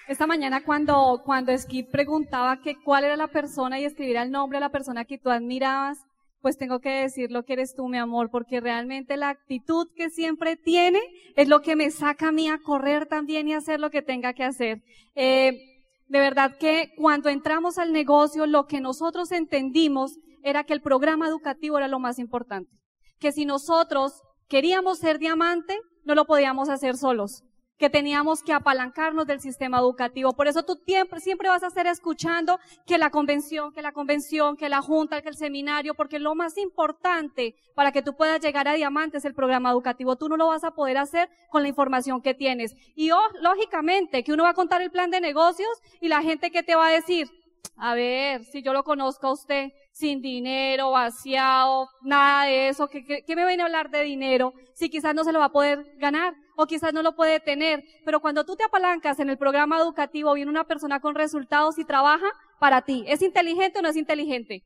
Esta 0.07 0.25
mañana 0.25 0.63
cuando, 0.63 1.21
cuando 1.25 1.55
Skip 1.57 1.91
preguntaba 1.91 2.61
que 2.61 2.77
cuál 2.81 3.03
era 3.03 3.17
la 3.17 3.27
persona 3.27 3.77
y 3.77 3.83
escribiera 3.83 4.23
el 4.23 4.31
nombre 4.31 4.55
de 4.55 4.61
la 4.61 4.71
persona 4.71 5.03
que 5.03 5.17
tú 5.17 5.29
admirabas, 5.29 5.99
pues 6.41 6.57
tengo 6.57 6.79
que 6.79 6.89
decir 6.89 7.29
lo 7.29 7.43
que 7.43 7.53
eres 7.53 7.75
tú, 7.75 7.89
mi 7.89 7.97
amor, 7.97 8.29
porque 8.31 8.61
realmente 8.61 9.17
la 9.17 9.27
actitud 9.27 9.89
que 9.97 10.09
siempre 10.09 10.55
tiene 10.55 11.01
es 11.35 11.49
lo 11.49 11.61
que 11.61 11.75
me 11.75 11.91
saca 11.91 12.29
a 12.29 12.31
mí 12.31 12.47
a 12.47 12.59
correr 12.59 13.07
también 13.07 13.49
y 13.49 13.53
hacer 13.53 13.81
lo 13.81 13.89
que 13.89 14.01
tenga 14.01 14.31
que 14.31 14.45
hacer. 14.45 14.81
Eh, 15.15 15.83
de 16.07 16.19
verdad 16.19 16.57
que 16.57 16.93
cuando 16.95 17.27
entramos 17.27 17.77
al 17.77 17.91
negocio, 17.91 18.45
lo 18.45 18.65
que 18.65 18.79
nosotros 18.79 19.33
entendimos 19.33 20.17
era 20.41 20.63
que 20.63 20.71
el 20.71 20.81
programa 20.81 21.27
educativo 21.27 21.77
era 21.77 21.89
lo 21.89 21.99
más 21.99 22.17
importante. 22.17 22.71
Que 23.19 23.31
si 23.31 23.45
nosotros 23.45 24.23
queríamos 24.47 24.99
ser 24.99 25.19
diamante, 25.19 25.79
no 26.03 26.15
lo 26.15 26.25
podíamos 26.25 26.69
hacer 26.69 26.97
solos 26.97 27.43
que 27.77 27.89
teníamos 27.89 28.41
que 28.41 28.53
apalancarnos 28.53 29.27
del 29.27 29.39
sistema 29.39 29.77
educativo. 29.77 30.33
Por 30.33 30.47
eso 30.47 30.63
tú 30.63 30.79
siempre, 30.85 31.19
siempre 31.19 31.49
vas 31.49 31.63
a 31.63 31.67
estar 31.67 31.85
escuchando 31.87 32.59
que 32.85 32.97
la 32.97 33.11
convención, 33.11 33.71
que 33.71 33.81
la 33.81 33.91
convención, 33.91 34.57
que 34.57 34.69
la 34.69 34.81
junta, 34.81 35.21
que 35.21 35.29
el 35.29 35.37
seminario, 35.37 35.93
porque 35.93 36.19
lo 36.19 36.33
más 36.35 36.57
importante 36.57 37.55
para 37.75 37.91
que 37.91 38.01
tú 38.01 38.15
puedas 38.15 38.41
llegar 38.41 38.67
a 38.67 38.73
diamante 38.73 39.17
es 39.17 39.25
el 39.25 39.35
programa 39.35 39.69
educativo. 39.69 40.15
Tú 40.15 40.27
no 40.27 40.37
lo 40.37 40.47
vas 40.47 40.63
a 40.63 40.71
poder 40.71 40.97
hacer 40.97 41.29
con 41.49 41.61
la 41.61 41.69
información 41.69 42.21
que 42.21 42.33
tienes. 42.33 42.75
Y 42.95 43.11
oh, 43.11 43.21
lógicamente 43.41 44.23
que 44.23 44.33
uno 44.33 44.43
va 44.43 44.49
a 44.49 44.55
contar 44.55 44.81
el 44.81 44.91
plan 44.91 45.11
de 45.11 45.21
negocios 45.21 45.69
y 46.01 46.07
la 46.07 46.23
gente 46.23 46.49
que 46.49 46.63
te 46.63 46.75
va 46.75 46.87
a 46.87 46.91
decir, 46.91 47.29
a 47.75 47.93
ver, 47.93 48.43
si 48.45 48.61
yo 48.61 48.73
lo 48.73 48.83
conozco 48.83 49.27
a 49.27 49.33
usted 49.33 49.69
sin 49.91 50.21
dinero, 50.21 50.91
vaciado, 50.91 51.89
nada 52.01 52.45
de 52.45 52.69
eso, 52.69 52.87
¿qué, 52.87 53.23
me 53.35 53.45
viene 53.45 53.63
a 53.63 53.65
hablar 53.65 53.89
de 53.89 54.03
dinero? 54.03 54.53
Si 54.73 54.89
quizás 54.89 55.13
no 55.13 55.23
se 55.23 55.31
lo 55.31 55.39
va 55.39 55.45
a 55.45 55.51
poder 55.51 55.85
ganar 55.97 56.33
o 56.55 56.65
quizás 56.65 56.93
no 56.93 57.03
lo 57.03 57.15
puede 57.15 57.39
tener. 57.39 57.83
Pero 58.05 58.19
cuando 58.19 58.45
tú 58.45 58.55
te 58.55 58.63
apalancas 58.63 59.19
en 59.19 59.29
el 59.29 59.37
programa 59.37 59.77
educativo, 59.77 60.33
viene 60.33 60.49
una 60.49 60.63
persona 60.63 60.99
con 60.99 61.15
resultados 61.15 61.77
y 61.77 61.85
trabaja 61.85 62.27
para 62.59 62.81
ti. 62.81 63.03
¿Es 63.07 63.21
inteligente 63.21 63.79
o 63.79 63.81
no 63.81 63.89
es 63.89 63.95
inteligente? 63.95 64.63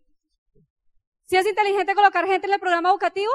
¿Si 1.26 1.38
es 1.38 1.48
inteligente 1.48 1.96
colocar 1.96 2.26
gente 2.28 2.48
en 2.48 2.54
el 2.54 2.60
programa 2.60 2.90
educativo? 2.90 3.32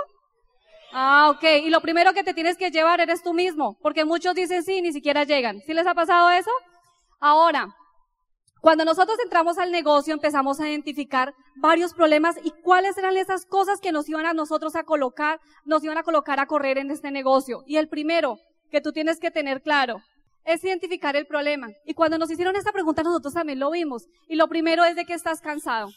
Ah, 0.92 1.30
ok. 1.30 1.44
Y 1.64 1.70
lo 1.70 1.80
primero 1.80 2.12
que 2.14 2.24
te 2.24 2.34
tienes 2.34 2.56
que 2.56 2.70
llevar 2.70 3.00
eres 3.00 3.22
tú 3.22 3.34
mismo, 3.34 3.76
porque 3.82 4.04
muchos 4.04 4.34
dicen 4.34 4.62
sí, 4.62 4.80
ni 4.80 4.92
siquiera 4.92 5.24
llegan. 5.24 5.60
¿Sí 5.62 5.74
les 5.74 5.86
ha 5.86 5.94
pasado 5.94 6.30
eso? 6.30 6.50
Ahora, 7.20 7.74
cuando 8.66 8.84
nosotros 8.84 9.16
entramos 9.22 9.58
al 9.58 9.70
negocio 9.70 10.12
empezamos 10.12 10.58
a 10.58 10.68
identificar 10.68 11.36
varios 11.54 11.94
problemas 11.94 12.34
y 12.42 12.50
cuáles 12.50 12.98
eran 12.98 13.16
esas 13.16 13.46
cosas 13.46 13.78
que 13.80 13.92
nos 13.92 14.08
iban 14.08 14.26
a 14.26 14.32
nosotros 14.32 14.74
a 14.74 14.82
colocar, 14.82 15.38
nos 15.64 15.84
iban 15.84 15.98
a 15.98 16.02
colocar 16.02 16.40
a 16.40 16.46
correr 16.46 16.76
en 16.78 16.90
este 16.90 17.12
negocio. 17.12 17.62
Y 17.64 17.76
el 17.76 17.88
primero 17.88 18.40
que 18.68 18.80
tú 18.80 18.90
tienes 18.90 19.20
que 19.20 19.30
tener 19.30 19.62
claro 19.62 20.02
es 20.44 20.64
identificar 20.64 21.14
el 21.14 21.28
problema. 21.28 21.68
Y 21.84 21.94
cuando 21.94 22.18
nos 22.18 22.28
hicieron 22.28 22.56
esta 22.56 22.72
pregunta 22.72 23.04
nosotros 23.04 23.34
también 23.34 23.60
lo 23.60 23.70
vimos. 23.70 24.08
Y 24.26 24.34
lo 24.34 24.48
primero 24.48 24.84
es 24.84 24.96
de 24.96 25.04
que 25.04 25.14
estás 25.14 25.40
cansado. 25.40 25.90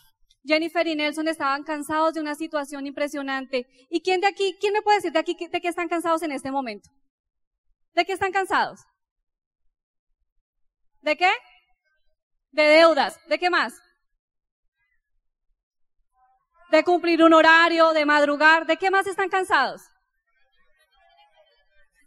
Jennifer 0.43 0.86
y 0.86 0.93
Nelson 0.93 1.27
estaban 1.27 1.63
cansados 1.63 2.13
de 2.13 2.21
una 2.21 2.36
situación 2.36 2.86
impresionante. 2.86 3.65
¿Y 3.89 4.01
quién 4.01 4.21
de 4.21 4.27
aquí, 4.27 4.55
quién 4.62 4.73
me 4.73 4.84
puede 4.84 4.99
decir 4.99 5.12
de 5.12 5.17
aquí 5.17 5.36
de 5.51 5.60
qué 5.60 5.69
están 5.69 5.89
cansados 5.89 6.21
en 6.21 6.32
este 6.32 6.51
momento? 6.51 6.91
¿De 7.95 8.05
qué 8.05 8.13
están 8.13 8.32
cansados? 8.32 8.82
¿De 11.01 11.17
qué? 11.17 11.32
De 12.51 12.63
deudas, 12.63 13.19
¿de 13.27 13.39
qué 13.39 13.49
más? 13.49 13.73
De 16.71 16.83
cumplir 16.83 17.23
un 17.23 17.33
horario, 17.33 17.93
de 17.93 18.05
madrugar, 18.05 18.65
¿de 18.65 18.77
qué 18.77 18.91
más 18.91 19.07
están 19.07 19.29
cansados? 19.29 19.81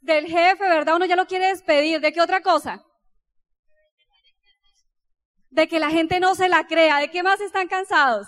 Del 0.01 0.27
jefe, 0.27 0.69
¿verdad? 0.69 0.97
Uno 0.97 1.07
ya 1.07 1.17
lo 1.17 1.27
quiere 1.27 1.49
despedir, 1.49 2.01
¿de 2.01 2.13
qué 2.13 2.21
otra 2.21 2.43
cosa? 2.43 2.85
De 5.51 5.69
que 5.69 5.79
la 5.79 5.91
gente 5.91 6.19
no 6.19 6.35
se 6.35 6.49
la 6.49 6.67
crea, 6.67 6.99
¿de 6.99 7.11
qué 7.11 7.23
más 7.23 7.41
están 7.41 7.69
cansados? 7.69 8.27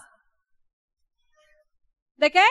¿De 2.16 2.30
qué? 2.30 2.44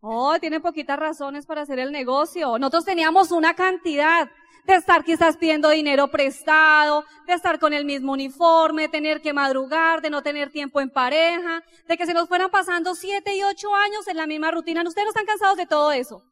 Oh, 0.00 0.38
tienen 0.40 0.62
poquitas 0.62 0.98
razones 0.98 1.46
para 1.46 1.62
hacer 1.62 1.78
el 1.78 1.92
negocio. 1.92 2.58
Nosotros 2.58 2.84
teníamos 2.84 3.30
una 3.30 3.54
cantidad 3.54 4.28
de 4.64 4.74
estar 4.74 5.04
quizás 5.04 5.36
pidiendo 5.36 5.68
dinero 5.70 6.08
prestado, 6.08 7.04
de 7.26 7.34
estar 7.34 7.58
con 7.58 7.72
el 7.72 7.84
mismo 7.84 8.12
uniforme, 8.12 8.88
tener 8.88 9.20
que 9.20 9.32
madrugar, 9.32 10.02
de 10.02 10.10
no 10.10 10.22
tener 10.22 10.50
tiempo 10.50 10.80
en 10.80 10.90
pareja, 10.90 11.62
de 11.88 11.96
que 11.96 12.06
se 12.06 12.14
nos 12.14 12.28
fueran 12.28 12.50
pasando 12.50 12.94
siete 12.94 13.34
y 13.34 13.42
ocho 13.42 13.74
años 13.74 14.06
en 14.08 14.16
la 14.16 14.26
misma 14.26 14.50
rutina. 14.50 14.82
¿Ustedes 14.82 15.06
no 15.06 15.10
están 15.10 15.26
cansados 15.26 15.56
de 15.56 15.66
todo 15.66 15.92
eso? 15.92 16.22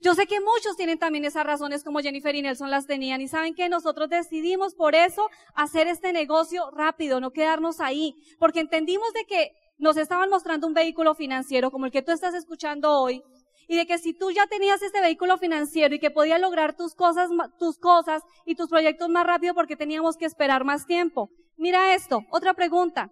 Yo 0.00 0.14
sé 0.14 0.26
que 0.26 0.40
muchos 0.40 0.76
tienen 0.76 0.98
también 0.98 1.24
esas 1.24 1.46
razones 1.46 1.82
como 1.82 2.00
Jennifer 2.00 2.34
y 2.34 2.42
Nelson 2.42 2.70
las 2.70 2.86
tenían 2.86 3.22
y 3.22 3.28
saben 3.28 3.54
que 3.54 3.70
nosotros 3.70 4.10
decidimos 4.10 4.74
por 4.74 4.94
eso 4.94 5.30
hacer 5.54 5.86
este 5.86 6.12
negocio 6.12 6.70
rápido, 6.72 7.20
no 7.20 7.30
quedarnos 7.30 7.80
ahí, 7.80 8.14
porque 8.38 8.60
entendimos 8.60 9.10
de 9.14 9.24
que 9.24 9.52
nos 9.78 9.96
estaban 9.96 10.28
mostrando 10.28 10.66
un 10.66 10.74
vehículo 10.74 11.14
financiero 11.14 11.70
como 11.70 11.86
el 11.86 11.92
que 11.92 12.02
tú 12.02 12.12
estás 12.12 12.34
escuchando 12.34 13.00
hoy, 13.00 13.22
y 13.68 13.76
de 13.76 13.86
que 13.86 13.98
si 13.98 14.12
tú 14.12 14.30
ya 14.30 14.46
tenías 14.46 14.82
este 14.82 15.00
vehículo 15.00 15.38
financiero 15.38 15.94
y 15.94 15.98
que 15.98 16.10
podías 16.10 16.40
lograr 16.40 16.76
tus 16.76 16.94
cosas, 16.94 17.30
tus 17.58 17.78
cosas 17.78 18.22
y 18.44 18.54
tus 18.54 18.68
proyectos 18.68 19.08
más 19.08 19.26
rápido 19.26 19.54
porque 19.54 19.76
teníamos 19.76 20.16
que 20.16 20.26
esperar 20.26 20.64
más 20.64 20.86
tiempo. 20.86 21.30
Mira 21.56 21.94
esto, 21.94 22.20
otra 22.30 22.54
pregunta. 22.54 23.10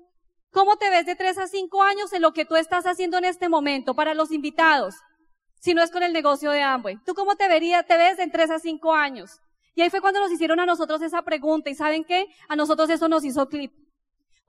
¿Cómo 0.51 0.77
te 0.77 0.91
ves 0.91 1.07
de 1.07 1.17
tres 1.17 1.39
a 1.39 1.47
cinco 1.47 1.83
años 1.83 2.13
en 2.13 2.23
lo 2.23 2.33
que 2.33 2.45
tú 2.45 2.57
estás 2.57 2.85
haciendo 2.87 3.17
en 3.17 3.25
este 3.25 3.49
momento 3.49 3.95
para 3.95 4.15
los 4.15 4.33
invitados? 4.33 4.97
Si 5.61 5.75
no 5.75 5.83
es 5.83 5.91
con 5.91 6.03
el 6.03 6.13
negocio 6.13 6.51
de 6.51 6.63
Amway. 6.63 6.99
¿Tú 7.07 7.15
cómo 7.15 7.37
te 7.37 7.49
verías, 7.49 7.87
te 7.87 7.97
ves 7.97 8.19
en 8.19 8.31
tres 8.31 8.51
a 8.51 8.59
cinco 8.59 8.93
años? 8.95 9.41
Y 9.75 9.81
ahí 9.81 9.91
fue 9.91 10.01
cuando 10.01 10.21
nos 10.21 10.31
hicieron 10.31 10.61
a 10.61 10.67
nosotros 10.67 11.01
esa 11.01 11.23
pregunta 11.23 11.71
y 11.71 11.75
¿saben 11.75 12.05
qué? 12.05 12.27
A 12.49 12.57
nosotros 12.57 12.91
eso 12.91 13.09
nos 13.09 13.25
hizo 13.25 13.49
clip 13.49 13.73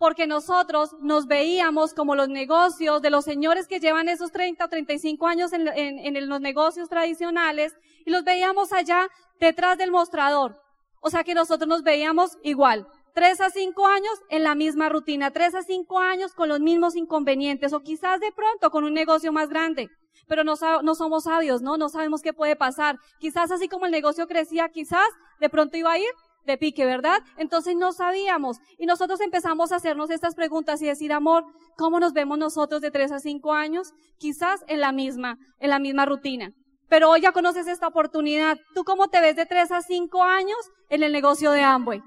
porque 0.04 0.28
nosotros 0.28 0.98
nos 1.00 1.28
veíamos 1.28 1.94
como 1.94 2.14
los 2.14 2.28
negocios 2.28 3.02
de 3.02 3.10
los 3.10 3.24
señores 3.24 3.70
que 3.70 3.80
llevan 3.80 4.10
esos 4.10 4.34
30 4.34 4.66
o 4.66 4.68
35 4.68 5.26
años 5.28 5.54
en, 5.54 5.66
en, 5.70 6.28
los 6.28 6.42
negocios 6.42 6.90
tradicionales 6.90 7.74
y 8.06 8.12
los 8.12 8.26
veíamos 8.26 8.74
allá 8.74 9.08
detrás 9.40 9.78
del 9.78 9.92
mostrador. 9.92 10.62
O 11.00 11.10
sea 11.10 11.24
que 11.24 11.34
nosotros 11.34 11.70
nos 11.70 11.84
veíamos 11.84 12.38
igual. 12.44 12.86
Tres 13.14 13.40
a 13.40 13.50
cinco 13.50 13.88
años 13.88 14.12
en 14.28 14.44
la 14.44 14.56
misma 14.56 14.90
rutina, 14.90 15.32
tres 15.32 15.56
a 15.56 15.64
cinco 15.64 16.00
años 16.00 16.34
con 16.34 16.50
los 16.50 16.60
mismos 16.60 16.98
inconvenientes 16.98 17.72
o 17.72 17.80
quizás 17.80 18.20
de 18.20 18.34
pronto 18.34 18.72
con 18.72 18.84
un 18.84 18.94
negocio 18.94 19.32
más 19.32 19.48
grande. 19.48 19.90
Pero 20.28 20.44
no, 20.44 20.56
no 20.84 20.96
somos 20.96 21.24
sabios, 21.24 21.62
¿no? 21.62 21.78
No 21.78 21.88
sabemos 21.88 22.22
qué 22.22 22.34
puede 22.34 22.58
pasar. 22.58 23.00
Quizás 23.20 23.52
así 23.52 23.70
como 23.70 23.86
el 23.86 23.94
negocio 23.94 24.28
crecía, 24.28 24.68
quizás 24.68 25.08
de 25.40 25.48
pronto 25.48 25.78
iba 25.78 25.94
a 25.94 25.98
ir 25.98 26.12
de 26.46 26.58
pique, 26.58 26.86
¿verdad? 26.86 27.20
Entonces 27.38 27.76
no 27.76 27.92
sabíamos. 27.94 28.58
Y 28.78 28.86
nosotros 28.86 29.22
empezamos 29.22 29.72
a 29.72 29.78
hacernos 29.78 30.10
estas 30.10 30.36
preguntas 30.36 30.82
y 30.82 30.86
decir, 30.86 31.14
amor, 31.14 31.46
¿cómo 31.78 32.00
nos 32.00 32.14
vemos 32.14 32.38
nosotros 32.38 32.82
de 32.82 32.92
tres 32.92 33.12
a 33.12 33.20
cinco 33.20 33.54
años? 33.54 33.94
Quizás 34.18 34.64
en 34.68 34.82
la 34.82 34.92
misma, 34.92 35.38
en 35.60 35.70
la 35.70 35.80
misma 35.80 36.06
rutina. 36.06 36.52
Pero 36.90 37.10
hoy 37.10 37.22
ya 37.22 37.32
conoces 37.32 37.68
esta 37.68 37.88
oportunidad. 37.88 38.58
¿Tú 38.76 38.84
cómo 38.84 39.08
te 39.08 39.22
ves 39.22 39.36
de 39.36 39.46
tres 39.46 39.72
a 39.72 39.82
cinco 39.82 40.24
años 40.24 40.58
en 40.90 41.04
el 41.04 41.12
negocio 41.12 41.52
de 41.52 41.62
Amway? 41.62 42.02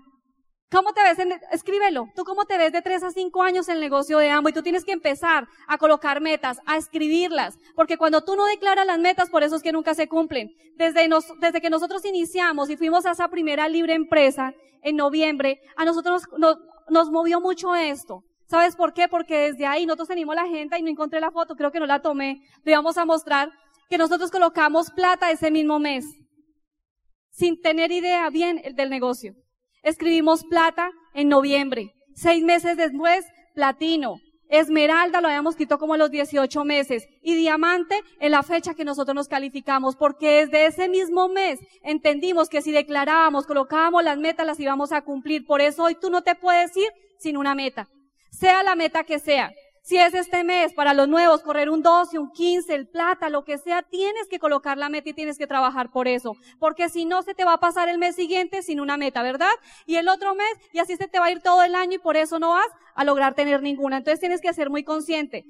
¿Cómo 0.69 0.93
te 0.93 1.03
ves? 1.03 1.19
En, 1.21 1.33
escríbelo. 1.53 2.09
¿Tú 2.17 2.25
cómo 2.25 2.45
te 2.45 2.59
ves 2.59 2.73
de 2.73 2.83
tres 2.83 3.05
a 3.05 3.13
cinco 3.13 3.43
años 3.43 3.69
en 3.69 3.77
el 3.77 3.81
negocio 3.81 4.19
de 4.19 4.31
Amway? 4.31 4.53
Tú 4.53 4.63
tienes 4.63 4.85
que 4.85 4.91
empezar 4.91 5.47
a 5.69 5.79
colocar 5.79 6.21
metas, 6.21 6.59
a 6.67 6.77
escribirlas. 6.77 7.57
Porque 7.77 7.97
cuando 7.97 8.25
tú 8.25 8.35
no 8.35 8.47
declaras 8.47 8.85
las 8.85 8.99
metas, 8.99 9.31
por 9.31 9.45
eso 9.45 9.55
es 9.55 9.63
que 9.63 9.71
nunca 9.71 9.95
se 9.95 10.09
cumplen. 10.09 10.51
Desde, 10.75 11.09
desde 11.41 11.61
que 11.61 11.71
nosotros 11.71 12.05
iniciamos 12.05 12.69
y 12.69 12.77
fuimos 12.77 13.07
a 13.07 13.13
esa 13.13 13.29
primera 13.29 13.69
libre 13.69 13.95
empresa 13.95 14.55
en 14.83 14.97
noviembre, 14.97 15.61
a 15.77 15.85
nosotros 15.85 16.25
nos, 16.37 16.59
nos 16.89 17.11
movió 17.11 17.41
mucho 17.41 17.77
esto. 17.77 18.25
¿Sabes 18.49 18.75
por 18.75 18.93
qué? 18.93 19.09
Porque 19.09 19.53
desde 19.53 19.67
ahí 19.67 19.87
nosotros 19.87 20.09
tenemos 20.09 20.35
la 20.35 20.43
agenda 20.43 20.79
y 20.79 20.83
no 20.83 20.91
encontré 20.91 21.21
la 21.21 21.31
foto, 21.31 21.55
creo 21.55 21.71
que 21.71 21.81
no 21.81 21.87
la 21.87 22.03
tomé. 22.03 22.41
Le 22.65 22.75
vamos 22.75 22.99
a 22.99 23.05
mostrar 23.05 23.51
que 23.89 23.99
nosotros 23.99 24.33
colocamos 24.33 24.91
plata 24.91 25.31
ese 25.31 25.53
mismo 25.53 25.79
mes. 25.79 26.05
Sin 27.31 27.61
tener 27.61 27.93
idea 27.93 28.29
bien 28.31 28.63
del 28.75 28.91
negocio. 28.91 29.35
Escribimos 29.87 30.45
plata 30.45 30.91
en 31.15 31.29
noviembre. 31.29 31.95
Seis 32.13 32.43
meses 32.43 32.77
después, 32.77 33.25
platino. 33.55 34.17
Esmeralda 34.49 35.21
lo 35.21 35.29
habíamos 35.29 35.55
escrito 35.55 35.79
como 35.79 35.95
en 35.95 36.01
los 36.01 36.11
18 36.11 36.65
meses 36.65 37.07
y 37.23 37.37
diamante 37.37 38.01
en 38.19 38.33
la 38.33 38.43
fecha 38.43 38.75
que 38.75 38.85
nosotros 38.85 39.15
nos 39.15 39.29
calificamos, 39.29 39.95
porque 39.95 40.45
desde 40.45 40.67
ese 40.67 40.89
mismo 40.89 41.29
mes 41.29 41.61
entendimos 41.85 42.49
que 42.49 42.63
si 42.63 42.73
declarábamos, 42.73 43.47
colocábamos 43.47 44.03
las 44.03 44.19
metas, 44.19 44.45
las 44.45 44.59
íbamos 44.59 44.91
a 44.91 45.03
cumplir. 45.03 45.47
Por 45.47 45.61
eso 45.61 45.85
hoy 45.85 45.95
tú 45.95 46.11
no 46.11 46.23
te 46.23 46.35
puedes 46.35 46.77
ir 46.77 46.91
sin 47.21 47.37
una 47.37 47.55
meta, 47.55 47.89
sea 48.33 48.65
la 48.65 48.75
meta 48.75 49.05
que 49.05 49.21
sea. 49.21 49.53
Si 49.87 49.97
es 49.97 50.15
este 50.15 50.43
mes 50.43 50.73
para 50.73 50.95
los 50.95 51.07
nuevos, 51.07 51.43
correr 51.43 51.71
un 51.71 51.81
12, 51.81 52.19
un 52.19 52.33
15, 52.33 52.75
el 52.75 52.89
plata, 52.89 53.31
lo 53.31 53.45
que 53.45 53.57
sea, 53.57 53.85
tienes 53.85 54.27
que 54.27 54.41
colocar 54.41 54.77
la 54.77 54.89
meta 54.89 55.11
y 55.11 55.13
tienes 55.13 55.39
que 55.39 55.47
trabajar 55.47 55.93
por 55.93 56.09
eso. 56.09 56.33
Porque 56.59 56.89
si 56.89 57.05
no, 57.05 57.23
se 57.23 57.35
te 57.35 57.45
va 57.45 57.53
a 57.53 57.61
pasar 57.61 57.89
el 57.89 57.97
mes 57.97 58.17
siguiente 58.17 58.63
sin 58.63 58.81
una 58.81 58.97
meta, 58.97 59.23
¿verdad? 59.23 59.53
Y 59.87 59.95
el 59.95 60.09
otro 60.09 60.35
mes, 60.35 60.49
y 60.73 60.81
así 60.81 60.97
se 60.97 61.07
te 61.07 61.21
va 61.21 61.27
a 61.27 61.31
ir 61.31 61.41
todo 61.41 61.63
el 61.63 61.77
año 61.77 61.95
y 61.95 61.99
por 61.99 62.17
eso 62.17 62.41
no 62.41 62.51
vas 62.51 62.67
a 62.97 63.05
lograr 63.05 63.35
tener 63.35 63.63
ninguna. 63.63 63.99
Entonces 63.99 64.19
tienes 64.19 64.41
que 64.41 64.53
ser 64.53 64.71
muy 64.71 64.83
consciente. 64.83 65.47